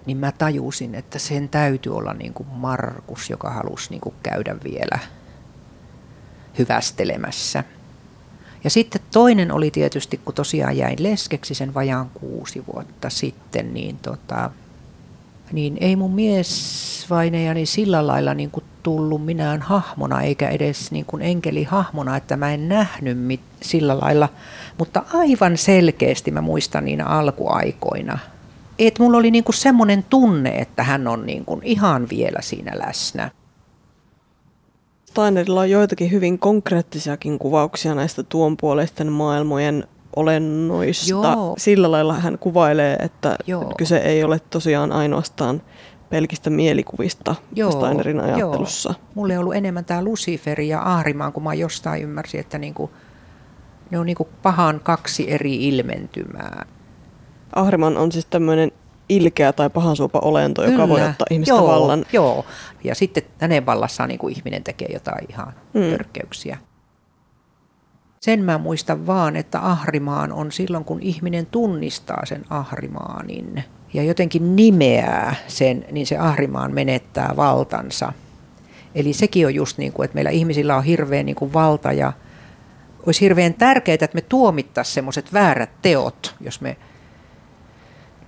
niin 0.07 0.17
mä 0.17 0.33
tajusin, 0.33 0.95
että 0.95 1.19
sen 1.19 1.49
täytyy 1.49 1.97
olla 1.97 2.15
niin 2.15 2.35
kuin 2.35 2.49
Markus, 2.49 3.31
joka 3.31 3.51
halusi 3.51 3.91
niin 3.91 4.01
kuin 4.01 4.15
käydä 4.23 4.57
vielä 4.65 4.99
hyvästelemässä. 6.59 7.65
Ja 8.65 8.71
sitten 8.71 9.01
toinen 9.13 9.53
oli 9.53 9.71
tietysti, 9.71 10.21
kun 10.25 10.35
tosiaan 10.35 10.77
jäin 10.77 11.03
leskeksi 11.03 11.55
sen 11.55 11.75
vajaan 11.75 12.11
kuusi 12.11 12.65
vuotta 12.75 13.11
sitten, 13.11 13.75
niin, 13.75 13.97
tota, 13.97 14.51
niin 15.53 15.79
ei 15.81 15.97
mun 15.97 16.15
miesvainejani 16.15 17.67
sillä 17.67 18.07
lailla 18.07 18.35
niin 18.35 18.51
kuin 18.51 18.65
tullut 18.83 19.25
minään 19.25 19.63
hahmona, 19.63 20.23
eikä 20.23 20.49
edes 20.49 20.93
niin 20.93 21.05
kuin 21.05 21.23
enkelihahmona, 21.23 22.17
että 22.17 22.37
mä 22.37 22.55
en 22.55 22.69
nähnyt 22.69 23.19
mit, 23.19 23.41
sillä 23.61 23.99
lailla. 24.01 24.29
Mutta 24.79 25.03
aivan 25.13 25.57
selkeästi 25.57 26.31
mä 26.31 26.41
muistan 26.41 26.85
niinä 26.85 27.05
alkuaikoina, 27.05 28.19
että 28.79 29.03
mulla 29.03 29.19
oli 29.19 29.31
niin 29.31 29.45
kuin 29.45 29.55
semmoinen 29.55 30.05
tunne, 30.11 30.51
että 30.51 30.83
hän 30.83 31.09
on 31.09 31.27
niin 31.27 31.45
kuin 31.45 31.61
ihan 31.63 32.09
vielä 32.11 32.39
siinä 32.41 32.73
läsnä. 32.87 33.31
Steinerilla 35.05 35.61
on 35.61 35.71
joitakin 35.71 36.11
hyvin 36.11 36.39
konkreettisiakin 36.39 37.39
kuvauksia 37.39 37.95
näistä 37.95 38.23
tuonpuoleisten 38.23 39.13
maailmojen 39.13 39.85
olennoista. 40.17 41.11
Joo. 41.11 41.55
Sillä 41.59 41.91
lailla 41.91 42.15
hän 42.15 42.39
kuvailee, 42.39 42.97
että 42.97 43.37
Joo. 43.47 43.73
kyse 43.79 43.97
ei 43.97 44.25
ole 44.25 44.41
tosiaan 44.51 44.93
ainoastaan 44.93 45.63
pelkistä 46.13 46.51
mielikuvista 46.51 47.35
Joo, 47.55 47.71
Steinerin 47.71 48.21
ajattelussa. 48.21 48.91
Joo. 48.91 49.09
Mulle 49.15 49.35
on 49.35 49.41
ollut 49.41 49.55
enemmän 49.55 49.85
tämä 49.85 50.05
Lucifer 50.05 50.61
ja 50.61 50.83
Ahrimaan, 50.83 51.33
kun 51.33 51.43
mä 51.43 51.55
jostain 51.55 52.03
ymmärsin, 52.03 52.41
että 52.41 52.59
niinku, 52.59 52.91
ne 53.91 53.99
on 53.99 54.07
niinku 54.07 54.29
pahan 54.43 54.81
kaksi 54.81 55.31
eri 55.31 55.69
ilmentymää. 55.69 56.67
Ahriman 57.55 57.97
on 57.97 58.13
siis 58.13 58.27
tämmöinen 58.27 58.73
ilkeä 59.09 59.53
tai 59.53 59.71
pahansuopa 59.71 60.19
olento, 60.19 60.63
Kyllä. 60.63 60.75
joka 60.75 60.89
voi 60.89 61.03
ottaa 61.03 61.27
ihmistä 61.31 61.55
joo, 61.55 61.67
vallan. 61.67 62.05
Joo, 62.13 62.45
ja 62.85 62.95
sitten 62.95 63.23
hänen 63.39 63.67
vallassaan 63.67 64.09
niin 64.09 64.19
kuin 64.19 64.37
ihminen 64.37 64.65
tekee 64.65 64.89
jotain 64.93 65.27
ihan 65.29 65.53
mm. 65.75 65.81
törkeyksiä. 65.91 66.59
Sen 68.21 68.45
mä 68.45 68.59
muistan 68.59 69.07
vaan, 69.07 69.37
että 69.37 69.61
ahrimaan 69.61 70.33
on 70.33 70.53
silloin, 70.53 70.85
kun 70.85 71.03
ihminen 71.03 71.47
tunnistaa 71.47 72.27
sen 72.27 72.45
ahrimaanin 72.51 73.65
ja 73.95 74.03
jotenkin 74.03 74.57
nimeää 74.57 75.35
sen, 75.49 75.85
niin 75.91 76.07
se 76.07 76.17
ahrimaan 76.17 76.75
menettää 76.75 77.35
valtansa. 77.37 78.13
Eli 78.95 79.13
sekin 79.13 79.47
on 79.47 79.55
just 79.55 79.79
niin 79.79 79.93
kuin, 79.93 80.05
että 80.05 80.15
meillä 80.15 80.31
ihmisillä 80.31 80.77
on 80.77 80.85
hirveän 80.85 81.27
niin 81.27 81.37
kuin 81.37 81.53
valta 81.53 81.93
ja 81.93 82.13
olisi 83.07 83.21
hirveän 83.21 83.55
tärkeää, 83.55 83.95
että 83.95 84.15
me 84.15 84.21
tuomittaisiin 84.21 84.95
semmoiset 84.95 85.33
väärät 85.33 85.71
teot, 85.83 86.35
jos 86.41 86.61
me 86.61 86.77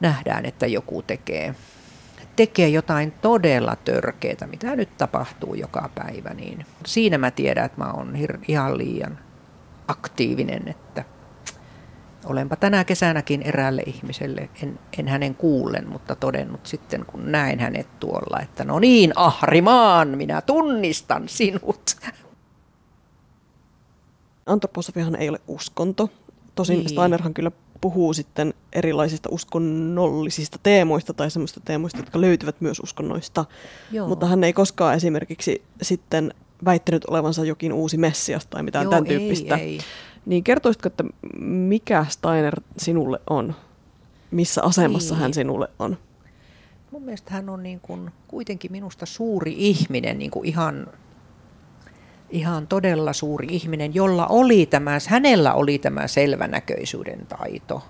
nähdään, 0.01 0.47
että 0.47 0.67
joku 0.67 1.03
tekee, 1.03 1.55
tekee 2.37 2.69
jotain 2.69 3.13
todella 3.23 3.77
törkeää, 3.77 4.47
mitä 4.51 4.77
nyt 4.77 4.97
tapahtuu 4.99 5.55
joka 5.55 5.91
päivä, 5.95 6.35
niin 6.35 6.67
siinä 6.87 7.19
mä 7.19 7.31
tiedän, 7.31 7.65
että 7.65 7.79
mä 7.79 7.93
oon 7.93 8.17
ihan 8.49 8.79
liian 8.79 9.19
aktiivinen, 9.89 10.69
että 10.69 11.05
olenpa 12.25 12.57
tänä 12.57 12.85
kesänäkin 12.85 13.43
eräälle 13.43 13.83
ihmiselle, 13.87 14.49
en, 14.63 14.79
en 14.99 15.09
hänen 15.09 15.35
kuullen, 15.35 15.89
mutta 15.89 16.15
todennut 16.15 16.67
sitten, 16.67 17.05
kun 17.07 17.33
näin 17.33 17.61
hänet 17.61 18.01
tuolla, 18.01 18.41
että 18.41 18.65
no 18.65 18.79
niin, 18.79 19.13
Ahrimaan, 19.17 20.09
minä 20.09 20.41
tunnistan 20.41 21.29
sinut. 21.29 21.97
Antroposofiahan 24.47 25.17
ei 25.17 25.29
ole 25.29 25.41
uskonto. 25.49 26.11
Tosin 26.55 26.79
niin. 26.79 26.89
Steinerhan 26.89 27.35
kyllä 27.35 27.51
puhuu 27.81 28.15
sitten 28.15 28.55
erilaisista 28.73 29.29
uskonnollisista 29.33 30.59
teemoista 30.63 31.15
tai 31.15 31.31
semmoista 31.31 31.61
teemoista, 31.65 31.99
jotka 31.99 32.21
löytyvät 32.21 32.61
myös 32.61 32.81
uskonnoista. 32.81 33.45
Joo. 33.93 34.09
Mutta 34.09 34.27
hän 34.27 34.45
ei 34.45 34.53
koskaan 34.53 34.95
esimerkiksi 34.95 35.63
sitten 35.83 36.35
väittänyt 36.65 37.05
olevansa 37.05 37.45
jokin 37.45 37.73
uusi 37.73 37.97
messias 37.97 38.47
tai 38.47 38.63
mitään 38.63 38.83
Joo, 38.83 38.91
tämän 38.91 39.05
tyyppistä. 39.05 39.57
Ei, 39.57 39.63
ei. 39.63 39.79
Niin 40.27 40.45
kertoisitko, 40.45 40.87
että 40.87 41.05
mikä 41.41 42.07
Steiner 42.09 42.61
sinulle 42.77 43.21
on? 43.31 43.55
Missä 44.31 44.63
asemassa 44.63 45.15
ei. 45.15 45.21
hän 45.21 45.35
sinulle 45.35 45.69
on? 45.79 45.99
Mun 46.91 47.03
mielestä 47.03 47.35
hän 47.35 47.49
on 47.49 47.63
niin 47.63 47.81
kuin 47.81 48.11
kuitenkin 48.29 48.73
minusta 48.73 49.07
suuri 49.07 49.55
ihminen, 49.59 50.19
niin 50.19 50.31
kuin 50.31 50.49
ihan 50.49 50.87
ihan 52.31 52.67
todella 52.67 53.13
suuri 53.13 53.47
ihminen, 53.51 53.95
jolla 53.95 54.27
oli 54.27 54.67
tämä, 54.67 54.99
hänellä 55.09 55.55
oli 55.55 55.79
tämä 55.79 56.07
selvänäköisyyden 56.07 57.27
taito. 57.27 57.83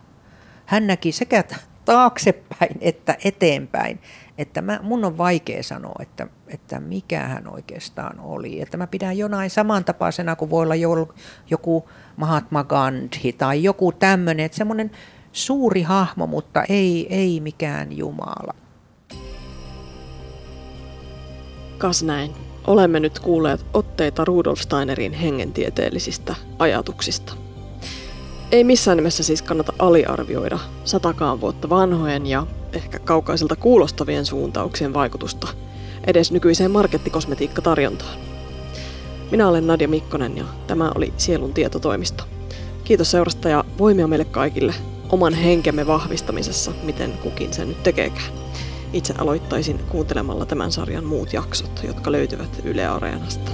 Hän 0.66 0.86
näki 0.86 1.12
sekä 1.12 1.44
taaksepäin 1.84 2.78
että 2.80 3.16
eteenpäin. 3.24 4.00
Että 4.38 4.62
mä, 4.62 4.80
mun 4.82 5.04
on 5.04 5.18
vaikea 5.18 5.62
sanoa, 5.62 5.94
että, 6.00 6.26
että 6.48 6.80
mikä 6.80 7.20
hän 7.20 7.48
oikeastaan 7.48 8.20
oli. 8.20 8.60
Että 8.60 8.76
mä 8.76 8.86
pidän 8.86 9.18
jonain 9.18 9.50
samantapaisena 9.50 10.36
kuin 10.36 10.50
voi 10.50 10.62
olla 10.62 11.06
joku 11.50 11.88
Mahatma 12.16 12.64
Gandhi 12.64 13.32
tai 13.32 13.62
joku 13.62 13.92
tämmöinen, 13.92 14.46
että 14.46 14.58
semmoinen 14.58 14.90
suuri 15.32 15.82
hahmo, 15.82 16.26
mutta 16.26 16.62
ei, 16.68 17.06
ei 17.10 17.40
mikään 17.40 17.96
Jumala. 17.96 18.54
Kas 21.78 22.02
näin. 22.02 22.30
Olemme 22.66 23.00
nyt 23.00 23.18
kuulleet 23.18 23.66
otteita 23.74 24.24
Rudolf 24.24 24.60
Steinerin 24.60 25.12
hengentieteellisistä 25.12 26.34
ajatuksista. 26.58 27.32
Ei 28.52 28.64
missään 28.64 28.96
nimessä 28.96 29.22
siis 29.22 29.42
kannata 29.42 29.72
aliarvioida 29.78 30.58
satakaan 30.84 31.40
vuotta 31.40 31.68
vanhojen 31.68 32.26
ja 32.26 32.46
ehkä 32.76 32.98
kaukaisilta 32.98 33.56
kuulostavien 33.56 34.26
suuntauksien 34.26 34.94
vaikutusta 34.94 35.48
edes 36.06 36.32
nykyiseen 36.32 36.70
markettikosmetiikkatarjontaan. 36.70 38.18
Minä 39.30 39.48
olen 39.48 39.66
Nadia 39.66 39.88
Mikkonen 39.88 40.36
ja 40.36 40.44
tämä 40.66 40.92
oli 40.94 41.12
Sielun 41.16 41.54
tietotoimisto. 41.54 42.24
Kiitos 42.84 43.10
seurasta 43.10 43.48
ja 43.48 43.64
voimia 43.78 44.06
meille 44.06 44.24
kaikille 44.24 44.74
oman 45.08 45.34
henkemme 45.34 45.86
vahvistamisessa, 45.86 46.72
miten 46.82 47.12
kukin 47.12 47.54
sen 47.54 47.68
nyt 47.68 47.82
tekeekään. 47.82 48.32
Itse 48.92 49.14
aloittaisin 49.18 49.78
kuuntelemalla 49.88 50.46
tämän 50.46 50.72
sarjan 50.72 51.04
muut 51.04 51.32
jaksot, 51.32 51.80
jotka 51.86 52.12
löytyvät 52.12 52.60
Yle 52.64 52.86
Areenasta. 52.86 53.50